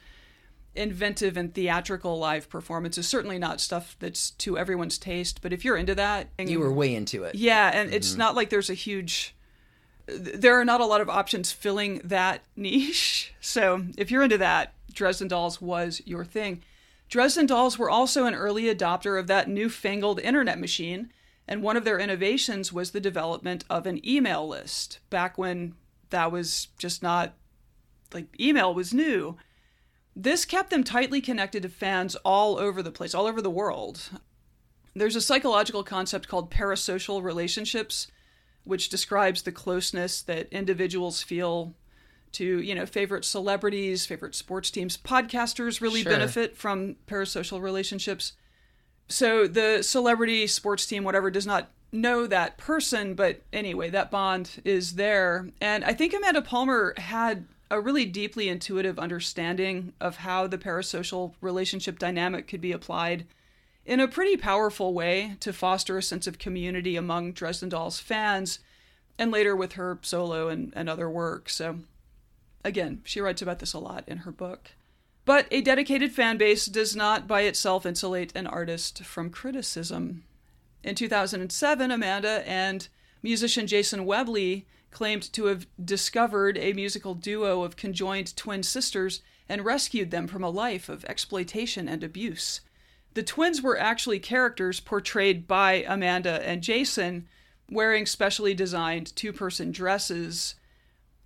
inventive 0.75 1.35
and 1.35 1.53
theatrical 1.53 2.19
live 2.19 2.49
performances. 2.49 3.07
Certainly 3.07 3.39
not 3.39 3.59
stuff 3.59 3.95
that's 3.99 4.31
to 4.31 4.57
everyone's 4.57 4.97
taste, 4.97 5.41
but 5.41 5.51
if 5.51 5.65
you're 5.65 5.75
into 5.75 5.95
that, 5.95 6.29
you 6.39 6.59
were 6.59 6.71
way 6.71 6.95
into 6.95 7.23
it. 7.23 7.35
Yeah, 7.35 7.71
and 7.73 7.89
mm-hmm. 7.89 7.97
it's 7.97 8.15
not 8.15 8.35
like 8.35 8.49
there's 8.49 8.69
a 8.69 8.75
huge 8.75 9.35
there 10.07 10.57
are 10.57 10.65
not 10.65 10.79
a 10.79 10.85
lot 10.85 11.01
of 11.01 11.09
options 11.09 11.51
filling 11.51 11.99
that 12.03 12.41
niche. 12.55 13.33
So, 13.41 13.85
if 13.97 14.09
you're 14.09 14.23
into 14.23 14.37
that, 14.37 14.73
Dresden 14.93 15.27
Dolls 15.27 15.61
was 15.61 16.01
your 16.05 16.23
thing. 16.25 16.63
Dresden 17.09 17.45
Dolls 17.45 17.77
were 17.77 17.89
also 17.89 18.25
an 18.25 18.35
early 18.35 18.63
adopter 18.63 19.19
of 19.19 19.27
that 19.27 19.47
newfangled 19.47 20.19
internet 20.19 20.59
machine, 20.59 21.11
and 21.47 21.61
one 21.61 21.77
of 21.77 21.85
their 21.85 21.99
innovations 21.99 22.73
was 22.73 22.91
the 22.91 22.99
development 22.99 23.63
of 23.69 23.85
an 23.85 24.05
email 24.07 24.47
list 24.47 24.99
back 25.09 25.37
when 25.37 25.75
that 26.09 26.31
was 26.31 26.67
just 26.77 27.01
not 27.01 27.33
like 28.13 28.27
email 28.39 28.73
was 28.73 28.93
new. 28.93 29.37
This 30.15 30.45
kept 30.45 30.69
them 30.69 30.83
tightly 30.83 31.21
connected 31.21 31.63
to 31.63 31.69
fans 31.69 32.15
all 32.17 32.57
over 32.57 32.81
the 32.81 32.91
place, 32.91 33.13
all 33.13 33.27
over 33.27 33.41
the 33.41 33.49
world. 33.49 34.09
There's 34.95 35.15
a 35.15 35.21
psychological 35.21 35.83
concept 35.83 36.27
called 36.27 36.51
parasocial 36.51 37.21
relationships, 37.21 38.07
which 38.63 38.89
describes 38.89 39.43
the 39.43 39.51
closeness 39.51 40.21
that 40.23 40.51
individuals 40.51 41.21
feel 41.21 41.75
to, 42.37 42.61
you 42.61 42.75
know, 42.75 42.85
favorite 42.85 43.25
celebrities, 43.25 44.05
favorite 44.05 44.35
sports 44.35 44.71
teams. 44.71 44.97
Podcasters 44.97 45.81
really 45.81 46.03
sure. 46.03 46.11
benefit 46.11 46.55
from 46.55 46.95
parasocial 47.07 47.61
relationships. 47.61 48.33
So 49.07 49.47
the 49.47 49.81
celebrity, 49.83 50.47
sports 50.47 50.85
team, 50.85 51.03
whatever, 51.03 51.31
does 51.31 51.47
not 51.47 51.69
know 51.91 52.27
that 52.27 52.57
person, 52.57 53.13
but 53.13 53.41
anyway, 53.53 53.89
that 53.89 54.11
bond 54.11 54.61
is 54.65 54.95
there. 54.95 55.49
And 55.61 55.83
I 55.85 55.93
think 55.93 56.13
Amanda 56.13 56.41
Palmer 56.41 56.93
had 56.97 57.45
a 57.71 57.81
really 57.81 58.05
deeply 58.05 58.49
intuitive 58.49 58.99
understanding 58.99 59.93
of 59.99 60.17
how 60.17 60.47
the 60.47 60.57
parasocial 60.57 61.33
relationship 61.41 61.99
dynamic 61.99 62.47
could 62.47 62.61
be 62.61 62.71
applied 62.71 63.25
in 63.85 63.99
a 63.99 64.07
pretty 64.07 64.37
powerful 64.37 64.93
way 64.93 65.35
to 65.39 65.53
foster 65.53 65.97
a 65.97 66.03
sense 66.03 66.27
of 66.27 66.37
community 66.37 66.95
among 66.95 67.31
Dresden 67.31 67.69
Dolls 67.69 67.99
fans, 67.99 68.59
and 69.17 69.31
later 69.31 69.55
with 69.55 69.73
her 69.73 69.97
solo 70.01 70.49
and, 70.49 70.73
and 70.75 70.89
other 70.89 71.09
work. 71.09 71.49
So, 71.49 71.79
again, 72.67 73.01
she 73.03 73.21
writes 73.21 73.41
about 73.41 73.59
this 73.59 73.73
a 73.73 73.79
lot 73.79 74.03
in 74.07 74.19
her 74.19 74.31
book. 74.31 74.71
But 75.25 75.47
a 75.51 75.61
dedicated 75.61 76.11
fan 76.11 76.37
base 76.37 76.67
does 76.67 76.95
not 76.95 77.27
by 77.27 77.41
itself 77.41 77.85
insulate 77.85 78.35
an 78.35 78.47
artist 78.47 79.03
from 79.03 79.29
criticism. 79.29 80.23
In 80.83 80.95
2007, 80.95 81.91
Amanda 81.91 82.47
and 82.47 82.87
musician 83.21 83.67
Jason 83.67 84.05
Webley 84.05 84.67
claimed 84.91 85.31
to 85.33 85.45
have 85.45 85.67
discovered 85.83 86.57
a 86.57 86.73
musical 86.73 87.13
duo 87.13 87.63
of 87.63 87.75
conjoined 87.75 88.35
twin 88.37 88.63
sisters 88.63 89.21
and 89.49 89.65
rescued 89.65 90.11
them 90.11 90.27
from 90.27 90.43
a 90.43 90.49
life 90.49 90.87
of 90.89 91.05
exploitation 91.05 91.87
and 91.87 92.03
abuse. 92.03 92.61
The 93.13 93.23
twins 93.23 93.61
were 93.61 93.79
actually 93.79 94.19
characters 94.19 94.79
portrayed 94.79 95.47
by 95.47 95.83
Amanda 95.87 96.47
and 96.47 96.61
Jason, 96.61 97.27
wearing 97.69 98.05
specially 98.05 98.53
designed 98.53 99.15
two 99.15 99.33
person 99.33 99.71
dresses. 99.71 100.55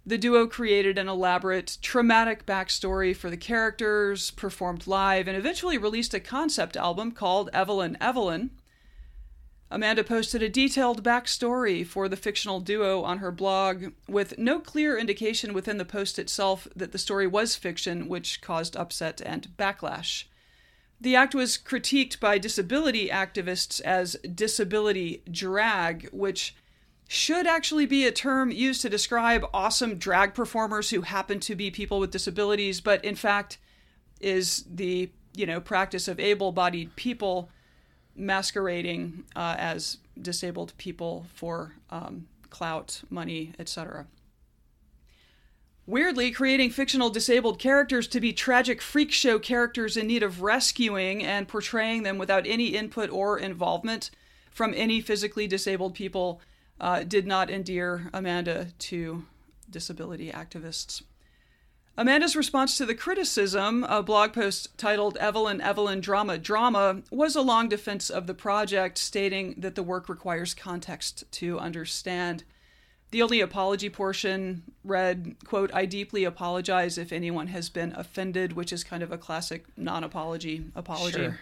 The 0.05 0.17
duo 0.17 0.47
created 0.47 0.97
an 0.97 1.07
elaborate, 1.07 1.77
traumatic 1.81 2.45
backstory 2.45 3.15
for 3.15 3.29
the 3.29 3.37
characters, 3.37 4.31
performed 4.31 4.87
live, 4.87 5.27
and 5.27 5.37
eventually 5.37 5.77
released 5.77 6.13
a 6.13 6.19
concept 6.19 6.75
album 6.75 7.11
called 7.11 7.49
Evelyn 7.53 7.97
Evelyn, 8.01 8.51
Amanda 9.73 10.03
posted 10.03 10.43
a 10.43 10.49
detailed 10.49 11.01
backstory 11.01 11.87
for 11.87 12.09
the 12.09 12.17
fictional 12.17 12.59
duo 12.59 13.03
on 13.03 13.19
her 13.19 13.31
blog, 13.31 13.93
with 14.05 14.37
no 14.37 14.59
clear 14.59 14.97
indication 14.97 15.53
within 15.53 15.77
the 15.77 15.85
post 15.85 16.19
itself 16.19 16.67
that 16.75 16.91
the 16.91 16.97
story 16.97 17.25
was 17.25 17.55
fiction, 17.55 18.09
which 18.09 18.41
caused 18.41 18.75
upset 18.75 19.21
and 19.25 19.47
backlash. 19.57 20.25
The 20.99 21.15
act 21.15 21.33
was 21.33 21.57
critiqued 21.57 22.19
by 22.19 22.37
disability 22.37 23.07
activists 23.07 23.79
as 23.79 24.17
disability 24.35 25.23
drag, 25.31 26.09
which 26.11 26.53
should 27.11 27.45
actually 27.45 27.85
be 27.85 28.07
a 28.07 28.11
term 28.11 28.51
used 28.51 28.81
to 28.81 28.87
describe 28.87 29.45
awesome 29.53 29.97
drag 29.97 30.33
performers 30.33 30.91
who 30.91 31.01
happen 31.01 31.41
to 31.41 31.57
be 31.57 31.69
people 31.69 31.99
with 31.99 32.09
disabilities, 32.09 32.79
but 32.79 33.03
in 33.03 33.15
fact 33.15 33.57
is 34.21 34.63
the, 34.73 35.09
you 35.35 35.45
know, 35.45 35.59
practice 35.59 36.07
of 36.07 36.21
able-bodied 36.21 36.95
people 36.95 37.49
masquerading 38.15 39.25
uh, 39.35 39.55
as 39.57 39.97
disabled 40.21 40.71
people 40.77 41.25
for 41.33 41.73
um, 41.89 42.27
clout, 42.49 43.01
money, 43.09 43.51
etc. 43.59 44.07
Weirdly, 45.85 46.31
creating 46.31 46.69
fictional 46.69 47.09
disabled 47.09 47.59
characters 47.59 48.07
to 48.07 48.21
be 48.21 48.31
tragic 48.31 48.81
freak 48.81 49.11
show 49.11 49.37
characters 49.37 49.97
in 49.97 50.07
need 50.07 50.23
of 50.23 50.43
rescuing 50.43 51.25
and 51.25 51.45
portraying 51.45 52.03
them 52.03 52.17
without 52.17 52.47
any 52.47 52.67
input 52.67 53.09
or 53.09 53.37
involvement 53.37 54.11
from 54.49 54.73
any 54.73 55.01
physically 55.01 55.45
disabled 55.45 55.93
people 55.93 56.39
uh, 56.81 57.03
did 57.03 57.27
not 57.27 57.49
endear 57.49 58.09
Amanda 58.11 58.67
to 58.79 59.23
disability 59.69 60.31
activists. 60.31 61.03
Amanda's 61.97 62.35
response 62.35 62.77
to 62.77 62.85
the 62.85 62.95
criticism, 62.95 63.83
a 63.83 64.01
blog 64.01 64.33
post 64.33 64.75
titled 64.77 65.17
Evelyn 65.17 65.61
Evelyn 65.61 66.01
Drama 66.01 66.37
Drama, 66.37 67.03
was 67.11 67.35
a 67.35 67.41
long 67.41 67.69
defense 67.69 68.09
of 68.09 68.27
the 68.27 68.33
project, 68.33 68.97
stating 68.97 69.53
that 69.57 69.75
the 69.75 69.83
work 69.83 70.09
requires 70.09 70.53
context 70.53 71.23
to 71.33 71.59
understand. 71.59 72.43
The 73.11 73.21
only 73.21 73.41
apology 73.41 73.89
portion 73.89 74.63
read, 74.83 75.35
quote, 75.45 75.69
I 75.73 75.85
deeply 75.85 76.23
apologize 76.23 76.97
if 76.97 77.11
anyone 77.11 77.47
has 77.47 77.69
been 77.69 77.93
offended, 77.93 78.53
which 78.53 78.73
is 78.73 78.85
kind 78.85 79.03
of 79.03 79.11
a 79.11 79.17
classic 79.17 79.65
non 79.77 80.03
apology 80.03 80.63
apology. 80.75 81.19
Sure. 81.19 81.39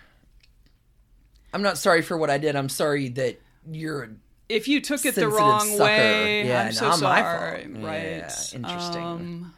I'm 1.54 1.62
not 1.62 1.78
sorry 1.78 2.02
for 2.02 2.18
what 2.18 2.30
I 2.30 2.40
did. 2.40 2.56
I'm 2.56 2.70
sorry 2.70 3.08
that 3.10 3.40
you're 3.72 4.10
if 4.50 4.68
you 4.68 4.82
took 4.82 5.06
it 5.06 5.14
the 5.14 5.30
wrong 5.30 5.68
sucker. 5.68 5.84
way, 5.84 6.48
yeah, 6.48 6.62
I'm 6.62 6.66
no, 6.66 6.72
so 6.72 6.92
sorry. 6.92 7.68
Right. 7.68 8.18
Yeah, 8.18 8.42
interesting. 8.54 9.02
Um, 9.02 9.54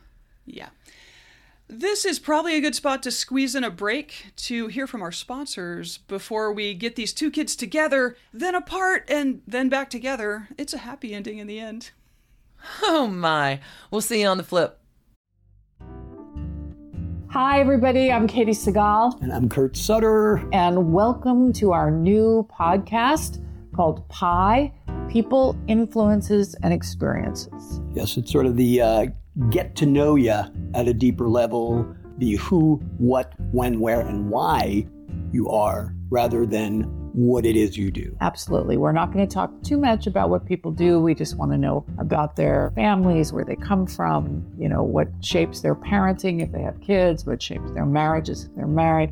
yeah. 0.45 0.69
This 1.69 2.03
is 2.03 2.19
probably 2.19 2.57
a 2.57 2.59
good 2.59 2.75
spot 2.75 3.01
to 3.03 3.11
squeeze 3.11 3.55
in 3.55 3.63
a 3.63 3.69
break 3.69 4.33
to 4.35 4.67
hear 4.67 4.85
from 4.85 5.01
our 5.01 5.13
sponsors 5.13 5.99
before 5.99 6.51
we 6.51 6.73
get 6.73 6.97
these 6.97 7.13
two 7.13 7.31
kids 7.31 7.55
together, 7.55 8.17
then 8.33 8.55
apart, 8.55 9.05
and 9.07 9.41
then 9.47 9.69
back 9.69 9.89
together. 9.89 10.49
It's 10.57 10.73
a 10.73 10.79
happy 10.79 11.13
ending 11.13 11.37
in 11.37 11.47
the 11.47 11.59
end. 11.59 11.91
Oh 12.83 13.07
my. 13.07 13.61
We'll 13.89 14.01
see 14.01 14.21
you 14.21 14.27
on 14.27 14.37
the 14.37 14.43
flip. 14.43 14.77
Hi, 17.29 17.61
everybody. 17.61 18.11
I'm 18.11 18.27
Katey 18.27 18.49
Sagal. 18.49 19.21
And 19.21 19.31
I'm 19.31 19.47
Kurt 19.47 19.77
Sutter. 19.77 20.45
And 20.51 20.91
welcome 20.91 21.53
to 21.53 21.71
our 21.71 21.89
new 21.89 22.45
podcast 22.51 23.41
called 23.81 24.07
Pi 24.09 24.71
People, 25.09 25.59
Influences, 25.67 26.55
and 26.61 26.71
Experiences. 26.71 27.81
Yes, 27.95 28.15
it's 28.15 28.31
sort 28.31 28.45
of 28.45 28.55
the 28.55 28.79
uh, 28.79 29.05
get 29.49 29.75
to 29.77 29.87
know 29.87 30.15
you 30.15 30.39
at 30.75 30.87
a 30.87 30.93
deeper 30.93 31.27
level, 31.27 31.91
the 32.19 32.35
who, 32.35 32.75
what, 32.99 33.33
when, 33.51 33.79
where, 33.79 34.01
and 34.01 34.29
why 34.29 34.85
you 35.31 35.49
are, 35.49 35.95
rather 36.11 36.45
than 36.45 36.83
what 37.13 37.43
it 37.43 37.55
is 37.55 37.75
you 37.75 37.89
do. 37.89 38.15
Absolutely. 38.21 38.77
We're 38.77 38.91
not 38.91 39.11
going 39.11 39.27
to 39.27 39.33
talk 39.33 39.51
too 39.63 39.77
much 39.77 40.05
about 40.05 40.29
what 40.29 40.45
people 40.45 40.69
do. 40.69 40.99
We 40.99 41.15
just 41.15 41.35
want 41.35 41.51
to 41.51 41.57
know 41.57 41.83
about 41.97 42.35
their 42.35 42.71
families, 42.75 43.33
where 43.33 43.43
they 43.43 43.55
come 43.55 43.87
from, 43.87 44.45
you 44.59 44.69
know, 44.69 44.83
what 44.83 45.07
shapes 45.21 45.61
their 45.61 45.73
parenting 45.73 46.43
if 46.43 46.51
they 46.51 46.61
have 46.61 46.79
kids, 46.81 47.25
what 47.25 47.41
shapes 47.41 47.71
their 47.71 47.87
marriages 47.87 48.45
if 48.45 48.55
they're 48.55 48.67
married. 48.67 49.11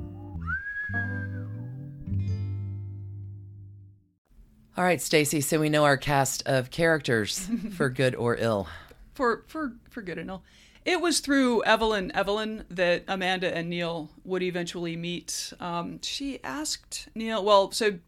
All 4.81 4.87
right, 4.87 4.99
Stacy. 4.99 5.41
So 5.41 5.59
we 5.59 5.69
know 5.69 5.83
our 5.83 5.95
cast 5.95 6.41
of 6.47 6.71
characters 6.71 7.47
for 7.77 7.87
good 7.87 8.15
or 8.15 8.35
ill. 8.35 8.67
for 9.13 9.43
for 9.45 9.73
for 9.91 10.01
good 10.01 10.17
and 10.17 10.27
ill. 10.27 10.41
It 10.83 10.99
was 10.99 11.19
through 11.19 11.63
Evelyn 11.65 12.11
Evelyn 12.15 12.65
that 12.67 13.03
Amanda 13.07 13.55
and 13.55 13.69
Neil 13.69 14.09
would 14.23 14.41
eventually 14.41 14.97
meet. 14.97 15.53
Um, 15.59 16.01
she 16.01 16.43
asked 16.43 17.09
Neil, 17.13 17.45
well, 17.45 17.69
so 17.69 17.99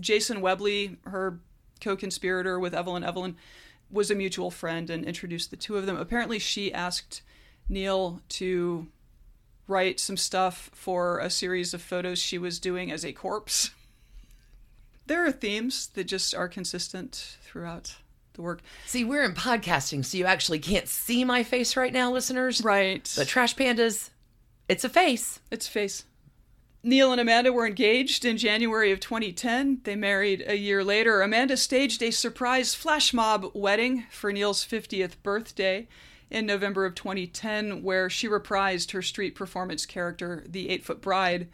Jason 0.00 0.40
Webley, 0.40 0.96
her 1.04 1.38
co-conspirator 1.82 2.58
with 2.58 2.74
Evelyn 2.74 3.04
Evelyn, 3.04 3.36
was 3.90 4.10
a 4.10 4.14
mutual 4.14 4.50
friend 4.50 4.88
and 4.88 5.04
introduced 5.04 5.50
the 5.50 5.56
two 5.58 5.76
of 5.76 5.84
them. 5.84 5.98
Apparently, 5.98 6.38
she 6.38 6.72
asked 6.72 7.20
Neil 7.68 8.22
to 8.30 8.86
write 9.68 10.00
some 10.00 10.16
stuff 10.16 10.70
for 10.72 11.18
a 11.18 11.28
series 11.28 11.74
of 11.74 11.82
photos 11.82 12.18
she 12.18 12.38
was 12.38 12.58
doing 12.58 12.90
as 12.90 13.04
a 13.04 13.12
corpse. 13.12 13.72
There 15.06 15.24
are 15.24 15.32
themes 15.32 15.88
that 15.94 16.04
just 16.04 16.34
are 16.34 16.48
consistent 16.48 17.38
throughout 17.42 17.96
the 18.34 18.42
work. 18.42 18.60
See, 18.86 19.04
we're 19.04 19.24
in 19.24 19.34
podcasting, 19.34 20.04
so 20.04 20.18
you 20.18 20.24
actually 20.24 20.58
can't 20.58 20.88
see 20.88 21.24
my 21.24 21.42
face 21.42 21.76
right 21.76 21.92
now, 21.92 22.12
listeners. 22.12 22.62
Right. 22.62 23.12
But 23.16 23.28
Trash 23.28 23.54
Pandas, 23.54 24.10
it's 24.68 24.84
a 24.84 24.88
face. 24.88 25.40
It's 25.50 25.68
a 25.68 25.70
face. 25.70 26.04
Neil 26.82 27.10
and 27.10 27.20
Amanda 27.20 27.52
were 27.52 27.66
engaged 27.66 28.24
in 28.24 28.36
January 28.36 28.92
of 28.92 29.00
2010. 29.00 29.80
They 29.82 29.96
married 29.96 30.44
a 30.46 30.56
year 30.56 30.84
later. 30.84 31.20
Amanda 31.20 31.56
staged 31.56 32.02
a 32.02 32.12
surprise 32.12 32.74
flash 32.74 33.12
mob 33.12 33.50
wedding 33.54 34.04
for 34.10 34.32
Neil's 34.32 34.64
50th 34.64 35.14
birthday 35.22 35.88
in 36.30 36.46
November 36.46 36.84
of 36.84 36.94
2010, 36.94 37.82
where 37.82 38.08
she 38.10 38.28
reprised 38.28 38.92
her 38.92 39.02
street 39.02 39.34
performance 39.34 39.86
character, 39.86 40.44
the 40.48 40.68
Eight 40.68 40.84
Foot 40.84 41.00
Bride. 41.00 41.48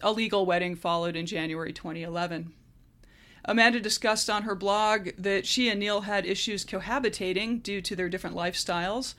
A 0.00 0.12
legal 0.12 0.44
wedding 0.46 0.76
followed 0.76 1.16
in 1.16 1.26
January 1.26 1.72
2011. 1.72 2.52
Amanda 3.44 3.80
discussed 3.80 4.30
on 4.30 4.44
her 4.44 4.54
blog 4.54 5.10
that 5.18 5.46
she 5.46 5.68
and 5.68 5.80
Neil 5.80 6.02
had 6.02 6.24
issues 6.24 6.64
cohabitating 6.64 7.62
due 7.62 7.80
to 7.82 7.94
their 7.94 8.08
different 8.08 8.36
lifestyles 8.36 9.14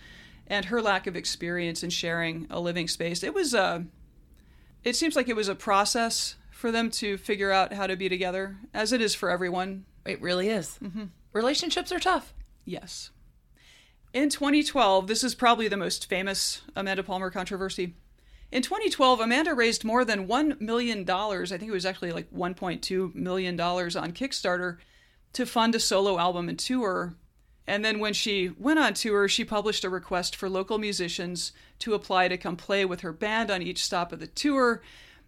and 0.48 0.66
her 0.66 0.82
lack 0.82 1.08
of 1.08 1.16
experience 1.16 1.84
in 1.84 1.90
sharing 1.90 2.48
a 2.50 2.60
living 2.60 2.88
space. 2.88 3.24
It 3.24 3.34
was 3.34 3.54
a 3.54 3.86
it 4.84 4.96
seems 4.96 5.16
like 5.16 5.28
it 5.28 5.36
was 5.36 5.48
a 5.48 5.56
process 5.56 6.36
for 6.52 6.72
them 6.72 6.90
to 6.90 7.18
figure 7.18 7.52
out 7.52 7.74
how 7.74 7.88
to 7.88 7.96
be 7.96 8.08
together, 8.08 8.58
as 8.74 8.94
it 8.94 9.02
is 9.02 9.16
for 9.16 9.30
everyone. 9.30 9.86
It 10.06 10.22
really 10.22 10.50
is. 10.50 10.78
Mm-hmm. 10.82 11.06
Relationships 11.34 11.92
are 11.92 12.00
tough. 12.00 12.34
Yes. 12.64 13.10
In 14.14 14.30
2012, 14.30 15.08
this 15.08 15.24
is 15.24 15.36
probably 15.36 15.68
the 15.68 15.76
most 15.76 16.08
famous 16.08 16.62
Amanda 16.76 17.04
Palmer 17.04 17.32
controversy. 17.32 17.96
In 18.52 18.62
2012, 18.62 19.20
Amanda 19.20 19.54
raised 19.54 19.84
more 19.84 20.06
than 20.06 20.28
$1 20.28 20.62
million, 20.62 21.10
I 21.10 21.46
think 21.46 21.64
it 21.64 21.72
was 21.72 21.86
actually 21.86 22.12
like 22.12 22.32
$1.2 22.32 23.16
million 23.16 23.60
on 23.60 24.12
Kickstarter, 24.12 24.78
to 25.34 25.46
fund 25.46 25.76
a 25.76 25.80
solo 25.80 26.18
album 26.18 26.48
and 26.48 26.58
tour. 26.58 27.16
And 27.68 27.84
then 27.84 28.00
when 28.00 28.14
she 28.14 28.52
went 28.58 28.80
on 28.80 28.94
tour, 28.94 29.28
she 29.28 29.44
published 29.44 29.84
a 29.84 29.90
request 29.90 30.36
for 30.36 30.48
local 30.50 30.78
musicians 30.78 31.52
to 31.80 31.94
apply 31.94 32.28
to 32.28 32.38
come 32.38 32.56
play 32.56 32.86
with 32.86 33.02
her 33.02 33.12
band 33.12 33.52
on 33.52 33.62
each 33.62 33.84
stop 33.84 34.12
of 34.14 34.20
the 34.20 34.28
tour. 34.28 34.82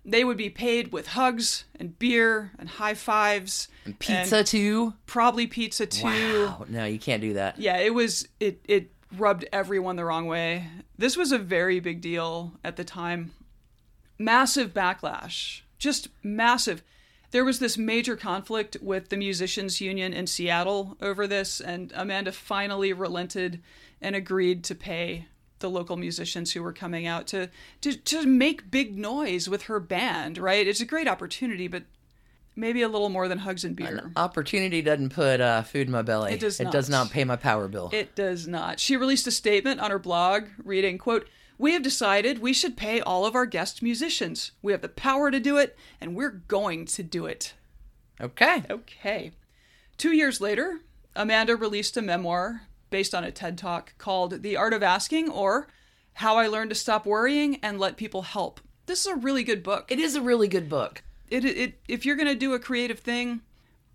They 0.05 0.23
would 0.23 0.37
be 0.37 0.49
paid 0.49 0.93
with 0.93 1.07
hugs 1.07 1.65
and 1.77 1.97
beer 1.99 2.51
and 2.57 2.69
high 2.69 2.93
fives. 2.93 3.67
And 3.83 3.99
pizza 3.99 4.43
too. 4.43 4.93
Probably 5.05 5.47
pizza 5.47 5.85
too. 5.85 6.05
Wow. 6.05 6.65
No, 6.69 6.85
you 6.85 6.99
can't 6.99 7.21
do 7.21 7.33
that. 7.33 7.59
Yeah, 7.59 7.77
it 7.79 7.93
was 7.93 8.27
it 8.39 8.61
it 8.65 8.91
rubbed 9.15 9.45
everyone 9.51 9.95
the 9.95 10.05
wrong 10.05 10.27
way. 10.27 10.67
This 10.97 11.15
was 11.15 11.31
a 11.31 11.37
very 11.37 11.79
big 11.79 12.01
deal 12.01 12.53
at 12.63 12.75
the 12.75 12.83
time. 12.83 13.31
Massive 14.17 14.73
backlash. 14.73 15.61
Just 15.77 16.09
massive. 16.23 16.83
There 17.31 17.45
was 17.45 17.59
this 17.59 17.77
major 17.77 18.15
conflict 18.15 18.77
with 18.81 19.09
the 19.09 19.17
musicians 19.17 19.81
union 19.81 20.13
in 20.13 20.27
Seattle 20.27 20.97
over 21.01 21.27
this 21.27 21.59
and 21.59 21.91
Amanda 21.95 22.31
finally 22.31 22.93
relented 22.93 23.61
and 24.01 24.15
agreed 24.15 24.63
to 24.65 24.75
pay 24.75 25.27
the 25.59 25.69
local 25.69 25.97
musicians 25.97 26.53
who 26.53 26.61
were 26.61 26.73
coming 26.73 27.07
out 27.07 27.27
to 27.27 27.49
to 27.81 27.95
to 27.95 28.25
make 28.25 28.69
big 28.69 28.97
noise 28.97 29.49
with 29.49 29.63
her 29.63 29.79
band, 29.79 30.37
right? 30.37 30.67
It's 30.67 30.81
a 30.81 30.85
great 30.85 31.07
opportunity, 31.07 31.67
but 31.67 31.83
maybe 32.57 32.81
a 32.81 32.89
little 32.89 33.09
more 33.09 33.27
than 33.27 33.37
hugs 33.37 33.63
and 33.63 33.75
beer. 33.75 34.01
An 34.03 34.13
opportunity 34.15 34.81
doesn't 34.81 35.09
put 35.09 35.39
uh, 35.39 35.61
food 35.61 35.87
in 35.87 35.91
my 35.91 36.01
belly. 36.01 36.33
It 36.33 36.39
does 36.39 36.59
not. 36.59 36.67
It 36.67 36.71
does 36.71 36.89
not. 36.89 37.11
pay 37.11 37.23
my 37.23 37.35
power 37.35 37.67
bill. 37.67 37.89
It 37.93 38.15
does 38.15 38.47
not. 38.47 38.79
She 38.79 38.97
released 38.97 39.27
a 39.27 39.31
statement 39.31 39.79
on 39.79 39.91
her 39.91 39.99
blog 39.99 40.45
reading, 40.63 40.97
quote, 40.97 41.27
"We 41.57 41.73
have 41.73 41.83
decided 41.83 42.39
we 42.39 42.53
should 42.53 42.75
pay 42.75 42.99
all 42.99 43.25
of 43.25 43.35
our 43.35 43.45
guest 43.45 43.81
musicians. 43.81 44.51
We 44.61 44.71
have 44.73 44.81
the 44.81 44.89
power 44.89 45.31
to 45.31 45.39
do 45.39 45.57
it, 45.57 45.77
and 46.01 46.15
we're 46.15 46.41
going 46.47 46.85
to 46.85 47.03
do 47.03 47.25
it." 47.25 47.53
okay. 48.19 48.63
Okay. 48.69 49.31
2 49.97 50.11
years 50.11 50.41
later, 50.41 50.81
Amanda 51.15 51.55
released 51.55 51.97
a 51.97 52.01
memoir 52.01 52.63
based 52.89 53.13
on 53.15 53.23
a 53.23 53.31
TED 53.31 53.57
Talk 53.57 53.93
called 53.97 54.43
The 54.43 54.55
Art 54.55 54.73
of 54.73 54.83
Asking 54.83 55.29
or 55.29 55.67
How 56.13 56.37
I 56.37 56.47
Learned 56.47 56.69
to 56.69 56.75
Stop 56.75 57.05
Worrying 57.05 57.57
and 57.63 57.79
Let 57.79 57.97
People 57.97 58.21
Help. 58.23 58.59
This 58.85 59.01
is 59.01 59.07
a 59.07 59.15
really 59.15 59.43
good 59.43 59.63
book. 59.63 59.91
It 59.91 59.99
is 59.99 60.15
a 60.15 60.21
really 60.21 60.47
good 60.47 60.69
book. 60.69 61.03
It, 61.29 61.45
it 61.45 61.79
if 61.87 62.05
you're 62.05 62.15
going 62.15 62.27
to 62.27 62.35
do 62.35 62.53
a 62.53 62.59
creative 62.59 62.99
thing, 62.99 63.41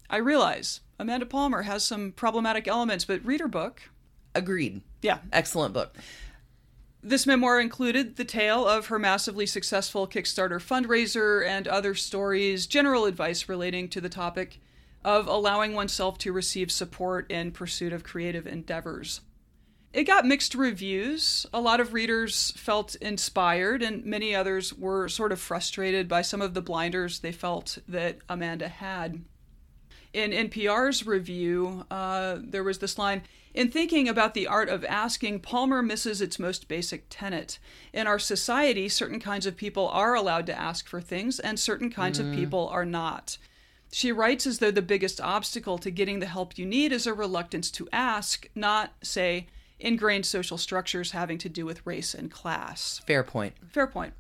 I 0.09 0.16
realize 0.18 0.81
Amanda 0.99 1.27
Palmer 1.27 1.62
has 1.62 1.85
some 1.85 2.12
problematic 2.12 2.68
elements, 2.68 3.05
but 3.05 3.25
read 3.25 3.40
her 3.40 3.49
book. 3.49 3.83
Agreed. 4.35 4.83
Yeah, 5.03 5.18
Excellent 5.33 5.75
book. 5.75 5.97
This 7.05 7.27
memoir 7.27 7.59
included 7.59 8.14
the 8.14 8.25
tale 8.25 8.66
of 8.66 8.87
her 8.87 8.99
massively 8.99 9.45
successful 9.45 10.07
Kickstarter 10.07 10.61
fundraiser 10.61 11.45
and 11.45 11.66
other 11.66 11.97
stories, 11.97 12.66
general 12.68 13.07
advice 13.07 13.49
relating 13.49 13.88
to 13.88 14.01
the 14.01 14.09
topic 14.09 14.61
of 15.05 15.27
allowing 15.27 15.75
oneself 15.75 16.16
to 16.18 16.33
receive 16.33 16.71
support 16.71 17.29
in 17.29 17.51
pursuit 17.51 17.92
of 17.92 18.05
creative 18.05 18.47
endeavors. 18.47 19.21
It 19.92 20.05
got 20.05 20.24
mixed 20.24 20.55
reviews. 20.55 21.44
A 21.52 21.61
lot 21.61 21.81
of 21.81 21.92
readers 21.92 22.52
felt 22.57 22.94
inspired, 22.96 23.83
and 23.83 24.05
many 24.07 24.35
others 24.35 24.72
were 24.72 25.07
sort 25.09 25.33
of 25.33 25.40
frustrated 25.40 26.09
by 26.09 26.22
some 26.22 26.40
of 26.40 26.55
the 26.55 26.62
blinders 26.62 27.18
they 27.18 27.33
felt 27.33 27.78
that 27.87 28.18
Amanda 28.28 28.68
had. 28.68 29.22
In 30.14 30.31
NPR's 30.31 31.07
review, 31.07 31.85
uh, 31.90 32.38
there 32.40 32.64
was 32.64 32.78
this 32.78 32.98
line 32.98 33.22
In 33.55 33.70
thinking 33.70 34.09
about 34.09 34.33
the 34.33 34.46
art 34.46 34.70
of 34.70 34.83
asking, 34.87 35.40
Palmer 35.40 35.83
misses 35.83 36.22
its 36.22 36.38
most 36.38 36.68
basic 36.68 37.05
tenet. 37.11 37.59
In 37.92 38.07
our 38.07 38.18
society, 38.18 38.88
certain 38.88 39.20
kinds 39.20 39.44
of 39.44 39.59
people 39.59 39.88
are 39.88 40.14
allowed 40.14 40.46
to 40.46 40.59
ask 40.59 40.88
for 40.88 41.02
things, 41.02 41.38
and 41.38 41.61
certain 41.61 41.90
kinds 41.90 42.18
of 42.18 42.33
people 42.33 42.68
are 42.68 42.87
not. 42.87 43.37
She 43.90 44.11
writes 44.11 44.46
as 44.46 44.59
though 44.59 44.70
the 44.70 44.81
biggest 44.81 45.20
obstacle 45.20 45.76
to 45.78 45.90
getting 45.90 46.20
the 46.20 46.26
help 46.26 46.57
you 46.57 46.64
need 46.64 46.92
is 46.92 47.07
a 47.07 47.12
reluctance 47.12 47.70
to 47.72 47.90
ask, 47.92 48.48
not, 48.55 48.94
say, 49.02 49.48
ingrained 49.83 50.27
social 50.27 50.57
structures 50.57 51.11
having 51.11 51.38
to 51.38 51.49
do 51.49 51.66
with 51.66 51.87
race 51.87 52.14
and 52.14 52.31
class. 52.31 53.01
Fair 53.07 53.23
point. 53.23 53.55
Fair 53.68 53.87
point. 53.87 54.14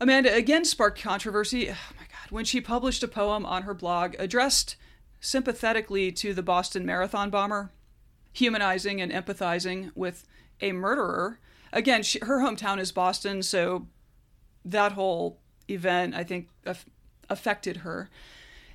Amanda 0.00 0.34
again 0.34 0.64
sparked 0.64 1.00
controversy, 1.00 1.70
oh 1.70 1.94
my 1.98 2.06
God, 2.06 2.30
when 2.30 2.44
she 2.44 2.60
published 2.60 3.02
a 3.02 3.08
poem 3.08 3.46
on 3.46 3.62
her 3.62 3.74
blog 3.74 4.14
addressed 4.18 4.76
sympathetically 5.20 6.12
to 6.12 6.34
the 6.34 6.42
Boston 6.42 6.84
Marathon 6.84 7.30
bomber, 7.30 7.70
humanizing 8.32 9.00
and 9.00 9.10
empathizing 9.12 9.90
with 9.94 10.26
a 10.60 10.72
murderer. 10.72 11.38
Again, 11.72 12.02
she, 12.02 12.18
her 12.20 12.40
hometown 12.40 12.78
is 12.78 12.92
Boston, 12.92 13.42
so 13.42 13.86
that 14.64 14.92
whole 14.92 15.40
event, 15.68 16.14
I 16.14 16.24
think, 16.24 16.48
aff- 16.66 16.86
affected 17.30 17.78
her. 17.78 18.10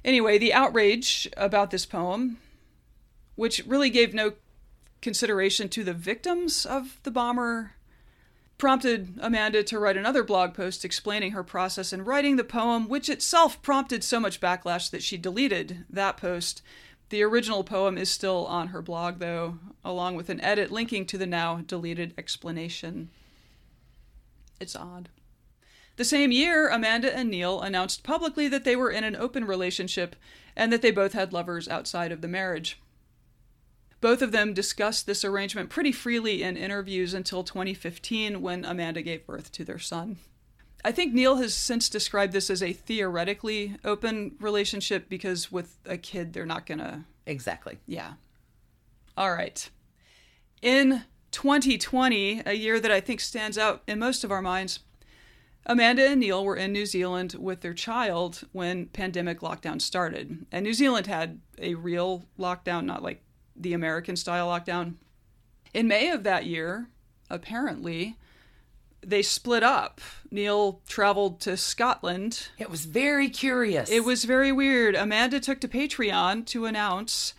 Anyway, 0.04 0.38
the 0.38 0.54
outrage 0.54 1.30
about 1.38 1.72
this 1.72 1.86
poem, 1.86 2.38
which 3.36 3.64
really 3.66 3.90
gave 3.90 4.14
no 4.14 4.34
consideration 5.02 5.70
to 5.70 5.84
the 5.84 5.94
victims 5.94 6.66
of 6.66 7.00
the 7.04 7.12
bomber, 7.12 7.74
prompted 8.58 9.18
Amanda 9.22 9.64
to 9.64 9.80
write 9.80 9.98
another 9.98 10.24
blog 10.24 10.54
post 10.54 10.84
explaining 10.84 11.32
her 11.32 11.44
process 11.44 11.94
in 11.94 12.06
writing 12.06 12.36
the 12.36 12.44
poem, 12.44 12.90
which 12.90 13.10
itself 13.10 13.62
prompted 13.62 14.04
so 14.04 14.20
much 14.20 14.42
backlash 14.42 14.90
that 14.92 15.02
she 15.02 15.18
deleted 15.18 15.86
that 15.90 16.18
post. 16.18 16.62
The 17.10 17.24
original 17.24 17.64
poem 17.64 17.98
is 17.98 18.10
still 18.10 18.46
on 18.46 18.68
her 18.68 18.82
blog, 18.82 19.20
though, 19.20 19.58
along 19.84 20.16
with 20.16 20.30
an 20.30 20.42
edit 20.42 20.72
linking 20.72 21.06
to 21.08 21.18
the 21.18 21.26
now 21.26 21.62
deleted 21.66 22.14
explanation. 22.18 23.10
It's 24.60 24.76
odd. 24.76 25.10
The 25.96 26.06
same 26.06 26.32
year, 26.32 26.70
Amanda 26.70 27.16
and 27.16 27.30
Neil 27.30 27.62
announced 27.62 28.04
publicly 28.04 28.48
that 28.50 28.64
they 28.64 28.76
were 28.76 28.92
in 28.92 29.04
an 29.04 29.16
open 29.16 29.46
relationship 29.46 30.16
and 30.56 30.72
that 30.72 30.82
they 30.82 30.92
both 30.92 31.14
had 31.14 31.34
lovers 31.34 31.68
outside 31.68 32.12
of 32.12 32.22
the 32.22 32.28
marriage. 32.28 32.80
Both 34.02 34.22
of 34.22 34.32
them 34.32 34.54
discussed 34.54 35.06
this 35.06 35.26
arrangement 35.26 35.70
pretty 35.70 35.92
freely 35.92 36.42
in 36.42 36.56
interviews 36.56 37.14
until 37.14 37.44
2015 37.44 38.42
when 38.42 38.64
Amanda 38.64 39.02
gave 39.02 39.26
birth 39.26 39.52
to 39.54 39.66
their 39.66 39.80
son. 39.80 40.18
I 40.84 40.94
think 40.94 41.14
Neil 41.14 41.36
has 41.38 41.54
since 41.54 41.90
described 41.90 42.32
this 42.32 42.50
as 42.50 42.64
a 42.64 42.72
theoretically 42.72 43.76
open 43.84 44.36
relationship 44.40 45.10
because 45.10 45.52
with 45.52 45.78
a 45.86 45.98
kid, 45.98 46.32
they're 46.32 46.46
not 46.46 46.66
going 46.66 46.78
to. 46.78 47.04
Exactly. 47.26 47.80
Yeah. 47.86 48.14
All 49.18 49.34
right. 49.34 49.70
In 50.62 51.04
2020, 51.32 52.44
a 52.46 52.54
year 52.54 52.80
that 52.80 52.92
I 52.92 53.02
think 53.02 53.20
stands 53.20 53.58
out 53.58 53.84
in 53.88 54.00
most 54.00 54.24
of 54.24 54.32
our 54.32 54.42
minds, 54.42 54.80
Amanda 55.66 56.08
and 56.08 56.22
Neil 56.22 56.44
were 56.44 56.56
in 56.56 56.72
New 56.72 56.86
Zealand 56.86 57.36
with 57.38 57.60
their 57.60 57.74
child 57.74 58.48
when 58.54 58.88
pandemic 58.88 59.42
lockdown 59.42 59.82
started. 59.82 60.46
And 60.52 60.64
New 60.64 60.74
Zealand 60.74 61.08
had 61.08 61.42
a 61.58 61.76
real 61.76 62.26
lockdown, 62.40 62.86
not 62.86 63.04
like 63.04 63.22
the 63.60 63.74
American 63.74 64.16
style 64.16 64.48
lockdown. 64.48 64.96
In 65.74 65.88
May 65.88 66.10
of 66.10 66.24
that 66.24 66.46
year, 66.46 66.88
apparently, 67.30 68.18
they 69.02 69.22
split 69.22 69.64
up. 69.64 70.02
Neil 70.32 70.82
traveled 70.88 71.40
to 71.42 71.58
Scotland. 71.58 72.50
It 72.58 72.70
was 72.70 72.86
very 72.86 73.30
curious. 73.30 73.90
It 73.90 74.04
was 74.04 74.26
very 74.26 74.52
weird. 74.52 74.96
Amanda 74.96 75.40
took 75.40 75.60
to 75.62 75.68
Patreon 75.68 76.46
to 76.48 76.66
announce 76.66 77.34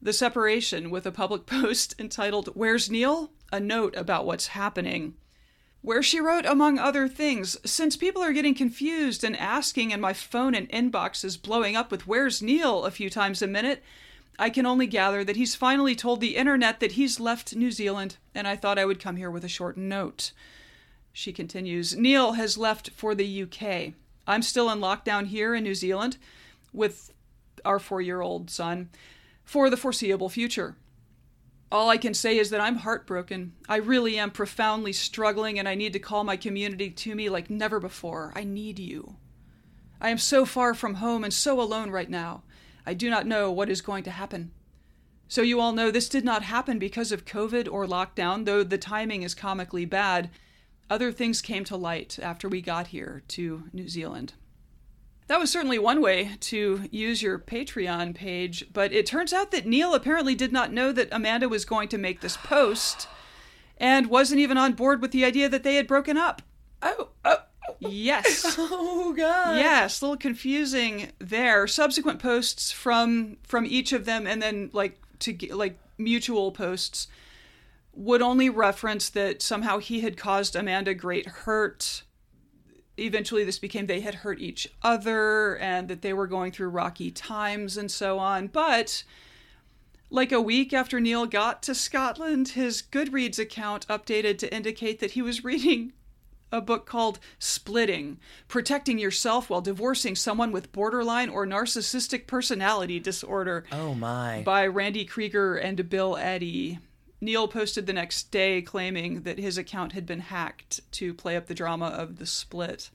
the 0.00 0.12
separation 0.12 0.90
with 0.90 1.06
a 1.06 1.12
public 1.12 1.46
post 1.46 1.94
entitled, 1.98 2.48
Where's 2.54 2.90
Neil? 2.90 3.32
A 3.50 3.60
note 3.60 3.96
about 3.96 4.26
what's 4.26 4.48
happening. 4.48 5.14
Where 5.80 6.02
she 6.02 6.20
wrote, 6.20 6.44
among 6.44 6.78
other 6.78 7.08
things, 7.08 7.56
since 7.64 7.96
people 7.96 8.22
are 8.22 8.32
getting 8.32 8.54
confused 8.54 9.22
and 9.22 9.36
asking, 9.36 9.92
and 9.92 10.02
my 10.02 10.12
phone 10.12 10.54
and 10.54 10.68
inbox 10.70 11.24
is 11.24 11.36
blowing 11.36 11.76
up 11.76 11.90
with 11.90 12.06
Where's 12.06 12.42
Neil 12.42 12.84
a 12.84 12.90
few 12.90 13.08
times 13.08 13.40
a 13.40 13.46
minute, 13.46 13.82
I 14.38 14.50
can 14.50 14.66
only 14.66 14.86
gather 14.86 15.24
that 15.24 15.36
he's 15.36 15.56
finally 15.56 15.96
told 15.96 16.20
the 16.20 16.36
internet 16.36 16.78
that 16.80 16.92
he's 16.92 17.18
left 17.18 17.56
New 17.56 17.72
Zealand, 17.72 18.18
and 18.34 18.46
I 18.46 18.54
thought 18.54 18.78
I 18.78 18.84
would 18.84 19.00
come 19.00 19.16
here 19.16 19.30
with 19.30 19.44
a 19.44 19.48
short 19.48 19.76
note. 19.76 20.32
She 21.12 21.32
continues 21.32 21.96
Neil 21.96 22.32
has 22.32 22.56
left 22.56 22.90
for 22.90 23.14
the 23.14 23.42
UK. 23.42 23.94
I'm 24.26 24.42
still 24.42 24.70
in 24.70 24.78
lockdown 24.78 25.26
here 25.26 25.54
in 25.54 25.64
New 25.64 25.74
Zealand 25.74 26.18
with 26.72 27.12
our 27.64 27.80
four 27.80 28.00
year 28.00 28.20
old 28.20 28.50
son 28.50 28.90
for 29.44 29.68
the 29.68 29.76
foreseeable 29.76 30.28
future. 30.28 30.76
All 31.72 31.90
I 31.90 31.96
can 31.96 32.14
say 32.14 32.38
is 32.38 32.50
that 32.50 32.60
I'm 32.60 32.76
heartbroken. 32.76 33.54
I 33.68 33.76
really 33.76 34.18
am 34.18 34.30
profoundly 34.30 34.92
struggling, 34.92 35.58
and 35.58 35.68
I 35.68 35.74
need 35.74 35.92
to 35.94 35.98
call 35.98 36.22
my 36.24 36.36
community 36.36 36.90
to 36.90 37.14
me 37.14 37.28
like 37.28 37.50
never 37.50 37.80
before. 37.80 38.32
I 38.36 38.44
need 38.44 38.78
you. 38.78 39.16
I 40.00 40.10
am 40.10 40.18
so 40.18 40.44
far 40.46 40.74
from 40.74 40.94
home 40.94 41.24
and 41.24 41.34
so 41.34 41.60
alone 41.60 41.90
right 41.90 42.08
now. 42.08 42.42
I 42.88 42.94
do 42.94 43.10
not 43.10 43.26
know 43.26 43.52
what 43.52 43.68
is 43.68 43.82
going 43.82 44.02
to 44.04 44.10
happen. 44.10 44.50
So, 45.28 45.42
you 45.42 45.60
all 45.60 45.72
know 45.72 45.90
this 45.90 46.08
did 46.08 46.24
not 46.24 46.42
happen 46.42 46.78
because 46.78 47.12
of 47.12 47.26
COVID 47.26 47.70
or 47.70 47.86
lockdown, 47.86 48.46
though 48.46 48.64
the 48.64 48.78
timing 48.78 49.22
is 49.22 49.34
comically 49.34 49.84
bad. 49.84 50.30
Other 50.88 51.12
things 51.12 51.42
came 51.42 51.64
to 51.64 51.76
light 51.76 52.18
after 52.22 52.48
we 52.48 52.62
got 52.62 52.86
here 52.86 53.22
to 53.28 53.64
New 53.74 53.90
Zealand. 53.90 54.32
That 55.26 55.38
was 55.38 55.50
certainly 55.50 55.78
one 55.78 56.00
way 56.00 56.36
to 56.40 56.84
use 56.90 57.20
your 57.20 57.38
Patreon 57.38 58.14
page, 58.14 58.64
but 58.72 58.90
it 58.90 59.04
turns 59.04 59.34
out 59.34 59.50
that 59.50 59.66
Neil 59.66 59.94
apparently 59.94 60.34
did 60.34 60.50
not 60.50 60.72
know 60.72 60.90
that 60.90 61.10
Amanda 61.12 61.46
was 61.46 61.66
going 61.66 61.88
to 61.88 61.98
make 61.98 62.22
this 62.22 62.38
post 62.38 63.06
and 63.76 64.06
wasn't 64.06 64.40
even 64.40 64.56
on 64.56 64.72
board 64.72 65.02
with 65.02 65.10
the 65.10 65.26
idea 65.26 65.50
that 65.50 65.62
they 65.62 65.74
had 65.74 65.86
broken 65.86 66.16
up. 66.16 66.40
Oh, 66.80 67.10
oh, 67.26 67.42
Yes. 67.78 68.56
oh, 68.58 69.12
God. 69.16 69.56
Yes, 69.56 70.00
a 70.00 70.04
little 70.04 70.16
confusing 70.16 71.12
there. 71.18 71.66
Subsequent 71.66 72.20
posts 72.20 72.70
from 72.70 73.36
from 73.42 73.66
each 73.66 73.92
of 73.92 74.04
them, 74.04 74.26
and 74.26 74.42
then 74.42 74.70
like 74.72 74.98
to 75.20 75.36
like 75.54 75.78
mutual 75.96 76.52
posts, 76.52 77.08
would 77.92 78.22
only 78.22 78.48
reference 78.48 79.08
that 79.10 79.42
somehow 79.42 79.78
he 79.78 80.00
had 80.00 80.16
caused 80.16 80.56
Amanda 80.56 80.94
great 80.94 81.26
hurt. 81.26 82.02
Eventually, 82.96 83.44
this 83.44 83.58
became 83.58 83.86
they 83.86 84.00
had 84.00 84.16
hurt 84.16 84.40
each 84.40 84.68
other, 84.82 85.56
and 85.58 85.88
that 85.88 86.02
they 86.02 86.12
were 86.12 86.26
going 86.26 86.52
through 86.52 86.70
rocky 86.70 87.10
times, 87.10 87.76
and 87.76 87.90
so 87.90 88.18
on. 88.18 88.48
But 88.48 89.04
like 90.10 90.32
a 90.32 90.40
week 90.40 90.72
after 90.72 91.00
Neil 91.00 91.26
got 91.26 91.62
to 91.64 91.74
Scotland, 91.74 92.48
his 92.48 92.82
Goodreads 92.82 93.38
account 93.38 93.86
updated 93.88 94.38
to 94.38 94.54
indicate 94.54 95.00
that 95.00 95.12
he 95.12 95.22
was 95.22 95.44
reading 95.44 95.92
a 96.50 96.60
book 96.60 96.86
called 96.86 97.18
Splitting 97.38 98.18
Protecting 98.48 98.98
Yourself 98.98 99.50
While 99.50 99.60
Divorcing 99.60 100.16
Someone 100.16 100.52
with 100.52 100.72
Borderline 100.72 101.28
or 101.28 101.46
Narcissistic 101.46 102.26
Personality 102.26 102.98
Disorder 103.00 103.64
Oh, 103.72 103.94
my. 103.94 104.42
by 104.44 104.66
Randi 104.66 105.04
Kreger 105.06 105.62
and 105.62 105.88
Bill 105.88 106.16
Eddy. 106.16 106.78
Neil 107.20 107.48
posted 107.48 107.86
the 107.86 107.92
next 107.92 108.30
day 108.30 108.62
claiming 108.62 109.22
that 109.22 109.38
his 109.38 109.58
account 109.58 109.92
had 109.92 110.06
been 110.06 110.20
hacked 110.20 110.80
to 110.92 111.12
play 111.12 111.36
up 111.36 111.46
the 111.46 111.54
drama 111.54 111.86
of 111.86 112.18
the 112.18 112.26
split. 112.26 112.90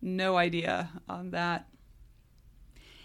No 0.00 0.36
idea 0.36 0.90
on 1.08 1.30
that. 1.30 1.66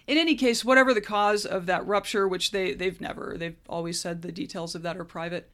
In 0.07 0.17
any 0.17 0.35
case, 0.35 0.65
whatever 0.65 0.93
the 0.93 1.01
cause 1.01 1.45
of 1.45 1.65
that 1.67 1.85
rupture, 1.87 2.27
which 2.27 2.51
they, 2.51 2.73
they've 2.73 2.99
never, 2.99 3.35
they've 3.37 3.55
always 3.67 3.99
said 3.99 4.21
the 4.21 4.31
details 4.31 4.75
of 4.75 4.81
that 4.83 4.97
are 4.97 5.05
private, 5.05 5.49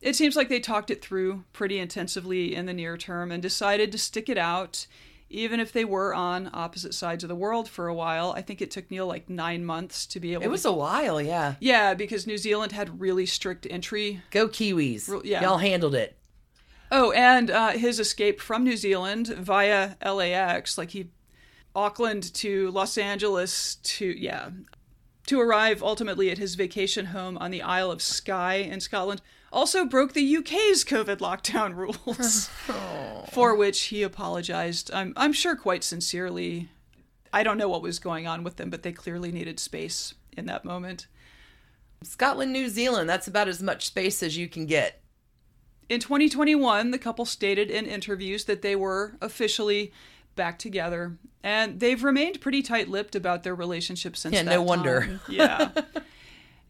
it 0.00 0.14
seems 0.16 0.36
like 0.36 0.48
they 0.48 0.60
talked 0.60 0.90
it 0.90 1.02
through 1.02 1.44
pretty 1.52 1.78
intensively 1.78 2.54
in 2.54 2.66
the 2.66 2.72
near 2.74 2.96
term 2.96 3.30
and 3.32 3.42
decided 3.42 3.90
to 3.92 3.98
stick 3.98 4.28
it 4.28 4.38
out, 4.38 4.86
even 5.28 5.58
if 5.58 5.72
they 5.72 5.84
were 5.84 6.14
on 6.14 6.50
opposite 6.52 6.94
sides 6.94 7.24
of 7.24 7.28
the 7.28 7.34
world 7.34 7.68
for 7.68 7.88
a 7.88 7.94
while. 7.94 8.32
I 8.36 8.42
think 8.42 8.60
it 8.60 8.70
took 8.70 8.90
Neil 8.90 9.06
like 9.06 9.28
nine 9.28 9.64
months 9.64 10.06
to 10.06 10.20
be 10.20 10.32
able 10.32 10.42
to 10.42 10.48
It 10.48 10.50
was 10.50 10.62
to. 10.62 10.68
a 10.68 10.72
while, 10.72 11.20
yeah. 11.20 11.54
yeah, 11.60 11.94
because 11.94 12.26
New 12.26 12.38
Zealand 12.38 12.72
had 12.72 13.00
really 13.00 13.26
strict 13.26 13.66
entry. 13.68 14.22
Go 14.30 14.48
Kiwis. 14.48 15.22
Yeah. 15.24 15.42
Y'all 15.42 15.58
handled 15.58 15.94
it. 15.94 16.16
Oh, 16.92 17.10
and 17.12 17.50
uh, 17.50 17.70
his 17.70 17.98
escape 17.98 18.40
from 18.40 18.62
New 18.62 18.76
Zealand 18.76 19.26
via 19.28 19.96
LAX, 20.04 20.78
like 20.78 20.90
he. 20.90 21.10
Auckland 21.74 22.32
to 22.32 22.70
Los 22.70 22.96
Angeles 22.96 23.74
to, 23.82 24.06
yeah, 24.06 24.48
to 25.26 25.38
arrive 25.38 25.82
ultimately 25.82 26.30
at 26.30 26.38
his 26.38 26.54
vacation 26.54 27.04
home 27.06 27.36
on 27.36 27.50
the 27.50 27.60
Isle 27.60 27.90
of 27.90 28.00
Skye 28.00 28.54
in 28.54 28.80
Scotland, 28.80 29.20
also 29.56 29.86
broke 29.86 30.12
the 30.12 30.36
UK's 30.36 30.84
COVID 30.84 31.16
lockdown 31.16 31.74
rules, 32.06 32.48
for 33.32 33.56
which 33.56 33.84
he 33.84 34.02
apologized. 34.02 34.92
I'm, 34.92 35.14
I'm 35.16 35.32
sure 35.32 35.56
quite 35.56 35.82
sincerely. 35.82 36.68
I 37.32 37.42
don't 37.42 37.58
know 37.58 37.68
what 37.68 37.82
was 37.82 37.98
going 37.98 38.26
on 38.26 38.44
with 38.44 38.56
them, 38.56 38.70
but 38.70 38.82
they 38.82 38.92
clearly 38.92 39.32
needed 39.32 39.58
space 39.58 40.14
in 40.36 40.46
that 40.46 40.64
moment. 40.64 41.06
Scotland, 42.02 42.52
New 42.52 42.68
Zealand, 42.68 43.08
that's 43.08 43.26
about 43.26 43.48
as 43.48 43.62
much 43.62 43.86
space 43.86 44.22
as 44.22 44.36
you 44.36 44.48
can 44.48 44.66
get. 44.66 45.00
In 45.88 46.00
2021, 46.00 46.90
the 46.90 46.98
couple 46.98 47.24
stated 47.24 47.70
in 47.70 47.86
interviews 47.86 48.44
that 48.44 48.62
they 48.62 48.76
were 48.76 49.16
officially 49.22 49.92
back 50.34 50.58
together, 50.58 51.16
and 51.42 51.80
they've 51.80 52.02
remained 52.04 52.40
pretty 52.40 52.60
tight-lipped 52.60 53.14
about 53.14 53.42
their 53.42 53.54
relationship 53.54 54.16
since. 54.16 54.34
Yeah, 54.34 54.42
no 54.42 54.60
wonder. 54.62 55.20
Yeah. 55.28 55.70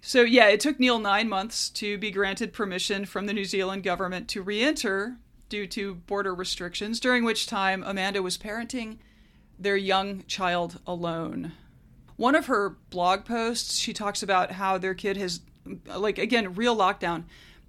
so 0.07 0.23
yeah, 0.23 0.47
it 0.47 0.61
took 0.61 0.79
Neil 0.79 1.01
nine 1.01 1.29
months 1.29 1.69
to 1.71 1.99
be 1.99 2.13
granted 2.13 2.53
permission 2.53 3.05
from 3.05 3.27
the 3.27 3.33
New 3.33 3.45
Zealand 3.45 3.83
government 3.83 4.29
to 4.29 4.43
re-enter 4.43 5.17
due 5.49 5.67
to 5.67 5.97
border 5.97 6.33
restrictions. 6.33 7.01
During 7.01 7.25
which 7.25 7.47
time 7.47 7.83
Amanda 7.85 8.23
was 8.23 8.39
parenting 8.39 8.99
their 9.59 9.77
young 9.77 10.25
child 10.27 10.79
alone. 10.87 11.53
One 12.17 12.35
of 12.37 12.47
her 12.47 12.77
blog 12.91 13.25
posts, 13.25 13.77
she 13.77 13.93
talks 13.93 14.23
about 14.23 14.53
how 14.53 14.79
their 14.79 14.95
kid 14.95 15.17
has, 15.17 15.41
like 15.87 16.19
again, 16.19 16.55
real 16.55 16.77
lockdown. 16.77 17.25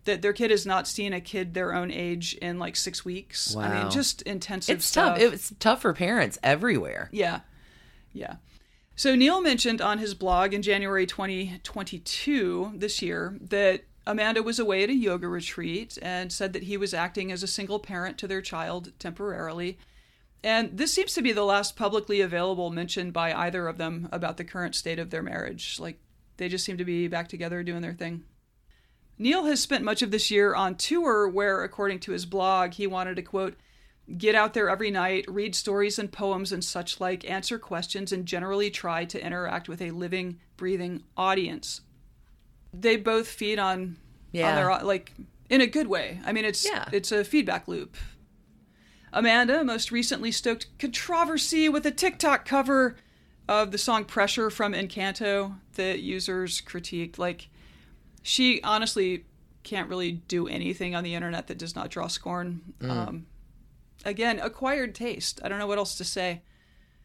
That 0.06 0.21
their 0.21 0.32
kid 0.32 0.52
has 0.52 0.65
not 0.65 0.88
seen 0.88 1.12
a 1.12 1.19
kid 1.19 1.54
their 1.54 1.73
own 1.73 1.91
age 1.91 2.34
in 2.36 2.60
like 2.60 2.78
six 2.78 3.04
weeks. 3.04 3.54
Wow. 3.54 3.63
I 3.63 3.82
mean, 3.82 3.91
just 3.91 4.21
intensive 4.21 4.78
It's 4.78 4.86
stuff. 4.86 5.19
tough. 5.19 5.34
It's 5.34 5.54
tough 5.60 5.82
for 5.82 5.91
parents 5.93 6.39
everywhere. 6.41 7.10
Yeah. 7.12 7.41
Yeah. 8.13 8.36
So 8.98 9.14
Neil 9.14 9.42
mentioned 9.42 9.80
on 9.80 10.00
his 10.00 10.16
blog 10.16 10.56
in 10.56 10.64
January 10.64 11.06
2022 11.06 12.72
this 12.74 13.00
year 13.00 13.38
that 13.40 13.84
Amanda 14.08 14.42
was 14.42 14.58
away 14.58 14.82
at 14.82 14.90
a 14.90 14.96
yoga 14.96 15.28
retreat 15.28 16.00
and 16.02 16.34
said 16.34 16.52
that 16.54 16.64
he 16.64 16.78
was 16.78 16.96
acting 16.96 17.32
as 17.32 17.44
a 17.44 17.48
single 17.48 17.78
parent 17.78 18.18
to 18.18 18.28
their 18.28 18.42
child 18.42 18.94
temporarily. 18.98 19.78
And 20.44 20.76
this 20.76 20.96
seems 20.96 21.14
to 21.14 21.22
be 21.22 21.32
the 21.32 21.44
last 21.44 21.76
publicly 21.76 22.22
available 22.22 22.72
mention 22.72 23.12
by 23.12 23.32
either 23.36 23.68
of 23.68 23.78
them 23.78 24.10
about 24.12 24.38
the 24.38 24.44
current 24.44 24.74
state 24.74 24.98
of 24.98 25.12
their 25.12 25.22
marriage. 25.22 25.80
Like 25.80 26.00
they 26.38 26.50
just 26.50 26.66
seem 26.66 26.80
to 26.80 26.86
be 26.86 27.08
back 27.08 27.28
together 27.28 27.62
doing 27.62 27.84
their 27.84 27.94
thing. 27.94 28.24
Neil 29.20 29.46
has 29.46 29.60
spent 29.60 29.84
much 29.84 30.02
of 30.02 30.10
this 30.10 30.32
year 30.32 30.56
on 30.56 30.74
tour 30.74 31.30
where, 31.30 31.64
according 31.64 32.00
to 32.00 32.14
his 32.14 32.26
blog, 32.26 32.74
he 32.74 32.88
wanted 32.88 33.18
to 33.18 33.22
quote, 33.22 33.58
get 34.15 34.36
out 34.36 34.54
there 34.54 34.70
every 34.70 34.91
night, 34.91 35.26
read 35.28 35.54
stories 35.56 36.00
and 36.00 36.12
poems 36.12 36.52
and 36.52 36.63
such 36.63 37.00
like, 37.02 37.30
answer 37.30 37.60
questions, 37.60 38.12
and 38.12 38.26
generally 38.26 38.70
try 38.70 39.04
to 39.06 39.26
interact 39.26 39.67
with 39.67 39.82
a 39.82 39.91
living, 39.91 40.39
breathing 40.56 41.04
audience. 41.17 41.82
They 42.74 42.96
both 42.96 43.28
feed 43.28 43.60
on, 43.60 43.98
Yeah. 44.32 44.50
on 44.50 44.56
their 44.56 44.84
like 44.84 45.13
in 45.50 45.62
a 45.62 45.67
good 45.67 45.88
way. 45.88 46.20
I 46.26 46.32
mean, 46.32 46.46
it's 46.46 46.65
Yeah. 46.65 46.88
it's 46.91 47.12
a 47.12 47.24
feedback 47.24 47.67
loop. 47.67 47.96
Amanda 49.13 49.63
most 49.63 49.91
recently 49.91 50.32
stoked 50.32 50.67
controversy 50.78 51.70
with 51.70 51.86
a 51.86 51.91
TikTok 51.91 52.46
cover 52.46 52.98
of 53.48 53.72
the 53.72 53.78
song 53.78 54.04
Pressure 54.06 54.50
from 54.50 54.74
Encanto 54.74 55.56
that 55.76 56.02
users 56.02 56.62
critiqued. 56.62 57.17
Like, 57.17 57.48
she 58.22 58.62
honestly 58.62 59.26
can't 59.63 59.89
really 59.89 60.12
do 60.12 60.48
anything 60.48 60.93
on 60.96 61.04
the 61.04 61.15
internet 61.15 61.48
that 61.48 61.58
does 61.58 61.76
not 61.76 61.89
draw 61.89 62.08
scorn. 62.08 62.74
Um, 62.82 63.26
again, 64.08 64.39
acquired 64.39 64.96
taste. 64.96 65.39
I 65.43 65.50
don't 65.50 65.60
know 65.60 65.67
what 65.67 65.78
else 65.78 65.96
to 65.98 66.04
say. 66.04 66.41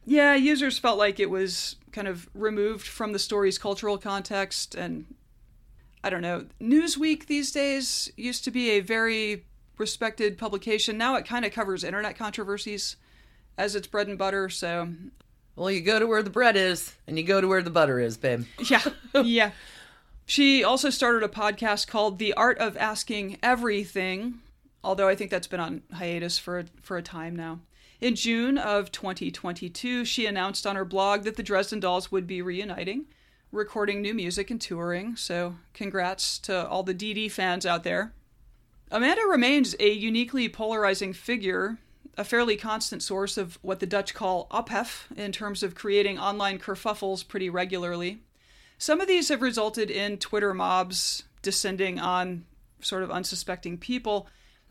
Yeah, 0.07 0.35
users 0.35 0.79
felt 0.79 0.99
like 0.99 1.21
it 1.21 1.29
was 1.29 1.77
kind 1.91 2.09
of 2.09 2.31
removed 2.35 2.87
from 2.87 3.13
the 3.13 3.19
story's 3.19 3.59
cultural 3.59 3.99
context, 3.99 4.75
and 4.75 5.15
I 6.03 6.11
don't 6.11 6.23
know. 6.23 6.47
Newsweek 6.61 7.27
these 7.27 7.53
days 7.53 8.11
used 8.17 8.45
to 8.45 8.51
be 8.51 8.71
a 8.71 8.81
very 8.81 9.45
respected 9.79 10.39
publication. 10.39 10.97
Now 10.97 11.17
it 11.17 11.27
kind 11.27 11.45
of 11.45 11.53
covers 11.53 11.85
internet 11.85 12.17
controversies 12.17 12.97
as 13.59 13.77
its 13.77 13.87
bread 13.87 14.09
and 14.09 14.17
butter, 14.19 14.49
so 14.49 14.89
Well, 15.57 15.71
you 15.71 15.81
go 15.81 15.99
to 15.99 16.07
where 16.07 16.23
the 16.23 16.31
bread 16.31 16.57
is, 16.57 16.95
and 17.07 17.19
you 17.19 17.25
go 17.25 17.41
to 17.41 17.49
where 17.49 17.63
the 17.63 17.71
butter 17.71 18.01
is, 18.01 18.17
babe. 18.17 18.45
yeah, 18.71 18.83
yeah. 19.23 19.51
She 20.25 20.65
also 20.65 20.89
started 20.89 21.23
a 21.23 21.29
podcast 21.29 21.89
called 21.89 22.19
The 22.19 22.33
Art 22.35 22.59
of 22.59 22.77
Asking 22.77 23.39
Everything, 23.43 24.41
although 24.85 25.09
I 25.09 25.15
think 25.15 25.31
that's 25.31 25.47
been 25.47 25.61
on 25.61 25.83
hiatus 25.93 26.39
for 26.39 26.65
for 26.83 26.97
a 26.97 27.03
time 27.03 27.37
now. 27.37 27.61
In 28.01 28.17
June 28.17 28.59
of 28.59 28.91
2022, 28.91 30.05
she 30.05 30.27
announced 30.27 30.67
on 30.67 30.75
her 30.75 30.85
blog 30.85 31.23
that 31.23 31.37
the 31.37 31.43
Dresden 31.43 31.79
Dolls 31.79 32.11
would 32.11 32.27
be 32.27 32.43
reuniting, 32.43 33.05
recording 33.53 34.03
new 34.03 34.13
music 34.13 34.51
and 34.51 34.61
touring. 34.61 35.15
So, 35.15 35.55
congrats 35.73 36.39
to 36.41 36.67
all 36.67 36.83
the 36.83 36.95
DD 36.95 37.31
fans 37.31 37.65
out 37.65 37.85
there. 37.85 38.13
Amanda 38.91 39.23
remains 39.23 39.77
a 39.79 39.91
uniquely 39.91 40.49
polarizing 40.49 41.13
figure, 41.13 41.79
a 42.19 42.25
fairly 42.25 42.57
constant 42.57 43.03
source 43.03 43.39
of 43.39 43.57
what 43.63 43.79
the 43.79 43.87
Dutch 43.87 44.15
call 44.15 44.49
ophef 44.51 45.07
in 45.17 45.31
terms 45.31 45.63
of 45.63 45.77
creating 45.77 46.19
online 46.19 46.59
kerfuffles 46.59 47.27
pretty 47.27 47.49
regularly. 47.49 48.21
Some 48.79 49.01
of 49.01 49.07
these 49.07 49.29
have 49.29 49.43
resulted 49.43 49.93
in 49.93 50.19
Twitter 50.19 50.53
mobs 50.53 51.23
descending 51.41 52.01
on 52.01 52.47
sort 52.81 53.05
of 53.05 53.13
unsuspecting 53.13 53.79
people, 53.79 54.27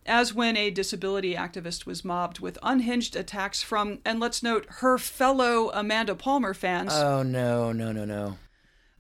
as 0.06 0.34
when 0.34 0.58
a 0.58 0.72
disability 0.72 1.36
activist 1.36 1.86
was 1.86 2.04
mobbed 2.04 2.40
with 2.40 2.58
unhinged 2.64 3.16
attacks 3.16 3.62
from, 3.62 4.00
and 4.04 4.20
let's 4.20 4.42
note, 4.42 4.66
her 4.80 4.98
fellow 4.98 5.70
Amanda 5.74 6.16
Palmer 6.16 6.54
fans. 6.54 6.92
Oh, 6.94 7.24
no, 7.24 7.72
no, 7.72 7.92
no, 7.92 8.06
no. 8.06 8.38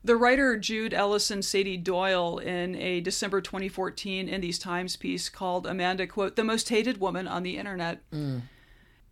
The 0.04 0.16
writer 0.16 0.58
Jude 0.58 0.94
Ellison 0.94 1.42
Sadie 1.44 1.78
Doyle, 1.78 2.40
in 2.40 2.76
a 2.76 3.02
December 3.02 3.40
2014 3.40 4.28
In 4.28 4.42
These 4.42 4.58
Times 4.58 4.96
piece, 4.96 5.30
called 5.30 5.68
Amanda, 5.68 6.08
quote, 6.08 6.36
the 6.36 6.44
most 6.44 6.70
hated 6.70 7.00
woman 7.00 7.28
on 7.28 7.44
the 7.44 7.58
internet. 7.58 8.02
Mm. 8.12 8.42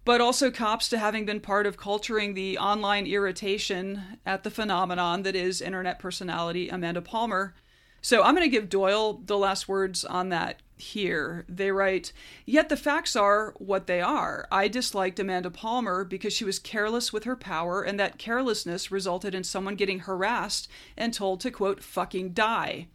But 0.03 0.21
also 0.21 0.49
cops 0.49 0.89
to 0.89 0.97
having 0.97 1.25
been 1.25 1.41
part 1.41 1.67
of 1.67 1.77
culturing 1.77 2.33
the 2.33 2.57
online 2.57 3.05
irritation 3.05 4.19
at 4.25 4.43
the 4.43 4.49
phenomenon 4.49 5.21
that 5.23 5.35
is 5.35 5.61
internet 5.61 5.99
personality 5.99 6.69
Amanda 6.69 7.01
Palmer. 7.01 7.53
So 8.01 8.23
I'm 8.23 8.35
going 8.35 8.45
to 8.45 8.49
give 8.49 8.69
Doyle 8.69 9.21
the 9.25 9.37
last 9.37 9.67
words 9.67 10.05
on 10.05 10.29
that 10.29 10.61
here. 10.77 11.45
They 11.49 11.71
write, 11.71 12.13
Yet 12.45 12.69
the 12.69 12.77
facts 12.77 13.15
are 13.15 13.53
what 13.57 13.87
they 13.87 14.01
are. 14.01 14.47
I 14.51 14.67
disliked 14.67 15.19
Amanda 15.19 15.51
Palmer 15.51 16.03
because 16.03 16.33
she 16.33 16.45
was 16.45 16.59
careless 16.59 17.11
with 17.11 17.25
her 17.25 17.35
power, 17.35 17.81
and 17.81 17.99
that 17.99 18.17
carelessness 18.17 18.91
resulted 18.91 19.35
in 19.35 19.43
someone 19.43 19.75
getting 19.75 19.99
harassed 19.99 20.69
and 20.97 21.13
told 21.13 21.41
to, 21.41 21.51
quote, 21.51 21.83
fucking 21.83 22.33
die. 22.33 22.87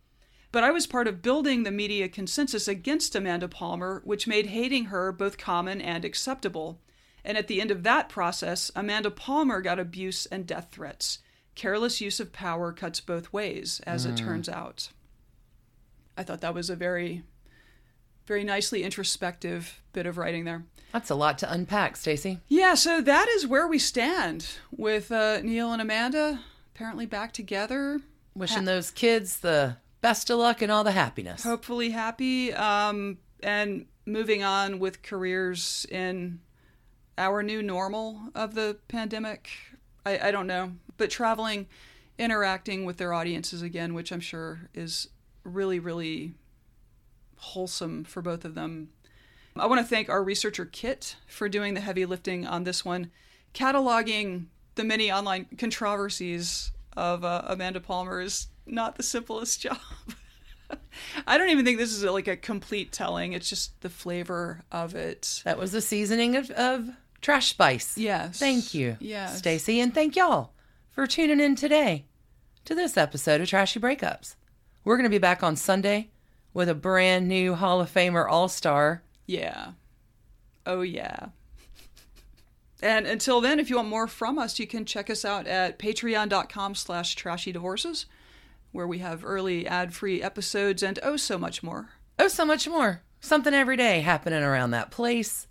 But 0.51 0.65
I 0.65 0.71
was 0.71 0.87
part 0.87 1.09
of 1.09 1.21
building 1.21 1.65
the 1.65 1.71
media 1.71 2.09
consensus 2.09 2.69
against 2.69 3.17
Amanda 3.17 3.49
Palmer, 3.49 4.01
which 4.05 4.27
made 4.27 4.47
hating 4.47 4.87
her 4.87 5.11
both 5.13 5.37
common 5.37 5.81
and 5.81 6.05
acceptable. 6.05 6.81
And 7.25 7.37
at 7.37 7.49
the 7.49 7.61
end 7.61 7.71
of 7.71 7.83
that 7.83 8.09
process, 8.09 8.71
Amanda 8.77 9.11
Palmer 9.11 9.61
got 9.61 9.81
abuse 9.81 10.27
and 10.27 10.47
death 10.47 10.69
threats. 10.71 11.19
Careless 11.55 12.01
use 12.01 12.21
of 12.21 12.33
power 12.33 12.73
cuts 12.73 13.01
both 13.01 13.33
ways, 13.33 13.81
as 13.87 14.05
it 14.07 14.17
turns 14.17 14.49
out. 14.49 14.89
I 16.17 16.23
thought 16.23 16.41
that 16.41 16.55
was 16.55 16.69
a 16.71 16.77
very, 16.77 17.23
very 18.27 18.45
nicely 18.45 18.83
introspective 18.83 19.81
bit 19.93 20.07
of 20.07 20.19
writing 20.19 20.45
there. 20.45 20.65
That's 20.93 21.11
a 21.11 21.15
lot 21.15 21.39
to 21.39 21.53
unpack, 21.53 21.97
Stacy. 21.97 22.41
Yeah, 22.49 22.75
so 22.75 23.01
that 23.01 23.29
is 23.29 23.47
where 23.47 23.67
we 23.67 23.79
stand 23.79 24.47
with 24.77 25.11
uh, 25.11 25.41
Neil 25.43 25.73
and 25.73 25.83
Amanda 25.83 26.41
apparently 26.75 27.07
back 27.07 27.33
together. 27.33 28.01
Wishing 28.35 28.65
those 28.65 28.91
kids 28.91 29.39
the 29.39 29.77
best 30.01 30.29
of 30.29 30.39
luck 30.39 30.61
and 30.61 30.73
all 30.73 30.85
the 30.85 30.93
happiness. 30.93 31.45
hopefully 31.45 31.91
happy 31.91 32.53
um, 32.53 33.19
and 33.43 33.87
moving 34.07 34.43
on 34.43 34.79
with 34.81 35.03
careers 35.03 35.87
in 35.91 36.41
our 37.17 37.43
new 37.43 37.63
normal 37.63 38.21
of 38.35 38.55
the 38.55 38.77
pandemic. 38.89 39.51
I, 40.05 40.29
I 40.29 40.31
don't 40.31 40.47
know, 40.49 40.73
but 40.97 41.11
traveling, 41.11 41.67
interacting 42.19 42.85
with 42.85 42.97
their 42.97 43.13
audiences 43.13 43.63
again, 43.63 43.95
which 43.95 44.13
I'm 44.13 44.21
sure 44.21 44.69
is 44.75 45.09
really, 45.45 45.79
really 45.79 46.35
wholesome 47.37 48.05
for 48.05 48.23
both 48.23 48.45
of 48.45 48.55
them. 48.55 48.89
I 49.57 49.67
want 49.67 49.81
to 49.81 49.87
thank 49.87 50.09
our 50.09 50.23
researcher 50.23 50.65
Kit 50.65 51.17
for 51.27 51.49
doing 51.49 51.75
the 51.75 51.81
heavy 51.81 52.07
lifting 52.07 52.47
on 52.47 52.65
this 52.65 52.85
one, 52.85 53.11
cataloging 53.55 54.47
the 54.75 54.85
many 54.85 55.13
online 55.13 55.47
controversies 55.57 56.73
of 56.97 57.25
uh, 57.25 57.43
Amanda 57.47 57.81
Palmer 57.81 58.21
is 58.21 58.49
not 58.67 58.97
the 58.97 59.03
simplest 59.03 59.61
job. 59.63 59.79
I 61.27 61.39
don't 61.39 61.51
even 61.51 61.65
think 61.65 61.79
this 61.79 61.93
is 61.93 62.03
a, 62.03 62.11
like 62.11 62.27
a 62.27 62.37
complete 62.37 62.91
telling. 62.91 63.33
It's 63.33 63.49
just 63.49 63.81
the 63.83 63.91
flavor 63.91 64.63
of 64.73 64.95
it. 64.95 65.43
That 65.45 65.59
was 65.59 65.71
the 65.71 65.81
seasoning 65.81 66.35
of, 66.37 66.51
of 66.51 66.89
Trash 67.21 67.51
Spice. 67.51 67.97
Yes. 67.97 68.39
Thank 68.39 68.75
you, 68.75 68.97
Yes. 68.99 69.39
Stacy, 69.39 69.81
and 69.81 69.95
thank 69.95 70.17
y'all 70.17 70.54
for 70.95 71.09
tuning 71.09 71.41
in 71.41 71.57
today 71.57 72.05
to 72.65 72.73
this 72.73 72.97
episode 72.97 73.41
of 73.41 73.49
Trashy 73.49 73.81
Breakups. 73.81 74.37
We're 74.85 74.97
going 74.97 75.05
to 75.05 75.11
be 75.11 75.19
back 75.19 75.43
on 75.43 75.57
Sunday 75.57 76.11
with 76.53 76.69
a 76.69 76.75
brand 76.75 77.27
new 77.27 77.57
Hall 77.57 77.81
of 77.81 77.93
Famer 77.93 78.31
All 78.31 78.49
Star. 78.49 79.03
Yeah. 79.27 79.73
Oh 80.65 80.83
yeah. 80.83 81.27
And 82.83 83.07
until 83.07 83.41
then, 83.41 83.61
if 83.61 83.71
you 83.71 83.77
want 83.77 83.89
more 83.89 84.07
from 84.07 84.39
us, 84.39 84.59
you 84.59 84.67
can 84.67 84.85
check 84.85 85.09
us 85.09 85.25
out 85.25 85.47
at 85.47 85.79
patreon.com 85.79 86.75
slash 86.75 87.15
trashy 87.15 87.51
divorces, 87.51 88.05
where 88.73 88.87
we 88.87 88.99
have 88.99 89.25
early 89.25 89.67
ad-free 89.67 90.23
episodes 90.23 90.83
and 90.83 90.99
oh 91.03 91.17
so 91.17 91.39
much 91.39 91.63
more. 91.63 91.91
Oh, 92.19 92.29
so 92.29 92.45
much 92.45 92.69
more. 92.69 93.01
Something 93.21 93.55
every 93.55 93.79
day 93.79 94.03
happening 94.03 94.43
around 94.43 94.73
that 94.73 94.91
place. 94.91 95.49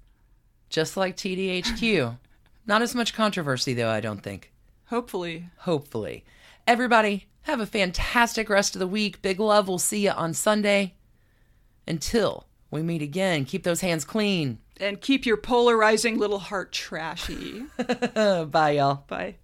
Just 0.70 0.96
like 0.96 1.18
TDHQ. 1.18 2.20
Not 2.68 2.84
as 2.84 2.94
much 2.94 3.16
controversy, 3.16 3.74
though, 3.74 3.90
I 3.90 4.00
don't 4.00 4.22
think. 4.22 4.53
Hopefully. 4.94 5.50
Hopefully. 5.58 6.24
Everybody, 6.68 7.26
have 7.42 7.60
a 7.60 7.66
fantastic 7.66 8.48
rest 8.48 8.76
of 8.76 8.80
the 8.80 8.86
week. 8.86 9.24
Big 9.24 9.40
love. 9.40 9.68
We'll 9.68 9.80
see 9.80 10.04
you 10.06 10.12
on 10.12 10.36
Sunday. 10.36 10.94
Until 11.88 12.46
we 12.70 12.84
meet 12.84 13.02
again, 13.02 13.46
keep 13.46 13.64
those 13.64 13.82
hands 13.82 14.06
clean. 14.06 14.60
And 14.80 15.02
keep 15.02 15.26
your 15.26 15.38
polarizing 15.38 16.20
little 16.20 16.38
heart 16.38 16.72
trashy. 16.72 17.64
Bye, 18.16 18.76
y'all. 18.78 19.04
Bye. 19.08 19.38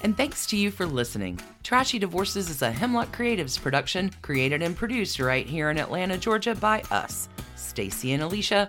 And 0.00 0.16
thanks 0.16 0.46
to 0.46 0.56
you 0.56 0.72
for 0.72 0.84
listening. 0.84 1.38
Trashy 1.62 2.00
Divorces 2.00 2.50
is 2.50 2.60
a 2.62 2.72
Hemlock 2.72 3.16
Creatives 3.16 3.62
production, 3.62 4.10
created 4.20 4.62
and 4.62 4.76
produced 4.76 5.20
right 5.20 5.46
here 5.46 5.70
in 5.70 5.78
Atlanta, 5.78 6.18
Georgia 6.18 6.56
by 6.56 6.82
us, 6.90 7.28
Stacy 7.54 8.14
and 8.14 8.22
Alicia, 8.24 8.68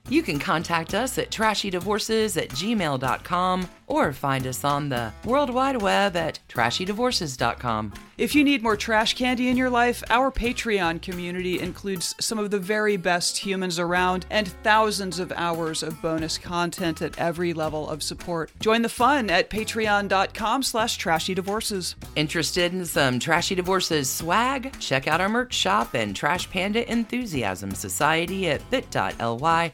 You 0.09 0.23
can 0.23 0.39
contact 0.39 0.93
us 0.93 1.17
at 1.17 1.31
trashydivorces 1.31 2.41
at 2.41 2.49
gmail.com 2.49 3.69
or 3.87 4.13
find 4.13 4.47
us 4.47 4.63
on 4.63 4.89
the 4.89 5.11
World 5.25 5.49
Wide 5.49 5.81
Web 5.81 6.15
at 6.15 6.39
trashydivorces.com. 6.49 7.93
If 8.17 8.35
you 8.35 8.43
need 8.43 8.61
more 8.61 8.77
trash 8.77 9.15
candy 9.15 9.49
in 9.49 9.57
your 9.57 9.69
life, 9.69 10.03
our 10.09 10.31
Patreon 10.31 11.01
community 11.01 11.59
includes 11.59 12.13
some 12.19 12.37
of 12.39 12.51
the 12.51 12.59
very 12.59 12.95
best 12.95 13.37
humans 13.37 13.79
around 13.79 14.25
and 14.29 14.47
thousands 14.63 15.17
of 15.17 15.31
hours 15.31 15.81
of 15.81 16.01
bonus 16.01 16.37
content 16.37 17.01
at 17.01 17.17
every 17.17 17.53
level 17.53 17.89
of 17.89 18.03
support. 18.03 18.51
Join 18.59 18.83
the 18.83 18.89
fun 18.89 19.29
at 19.29 19.49
patreon.com 19.49 20.63
slash 20.63 20.99
trashydivorces. 20.99 21.95
Interested 22.15 22.73
in 22.73 22.85
some 22.85 23.19
Trashy 23.19 23.55
Divorces 23.55 24.09
swag? 24.09 24.77
Check 24.79 25.07
out 25.07 25.19
our 25.21 25.29
merch 25.29 25.53
shop 25.53 25.93
and 25.95 26.15
Trash 26.15 26.49
Panda 26.49 26.89
Enthusiasm 26.91 27.71
Society 27.71 28.49
at 28.49 28.69
bit.ly 28.69 29.73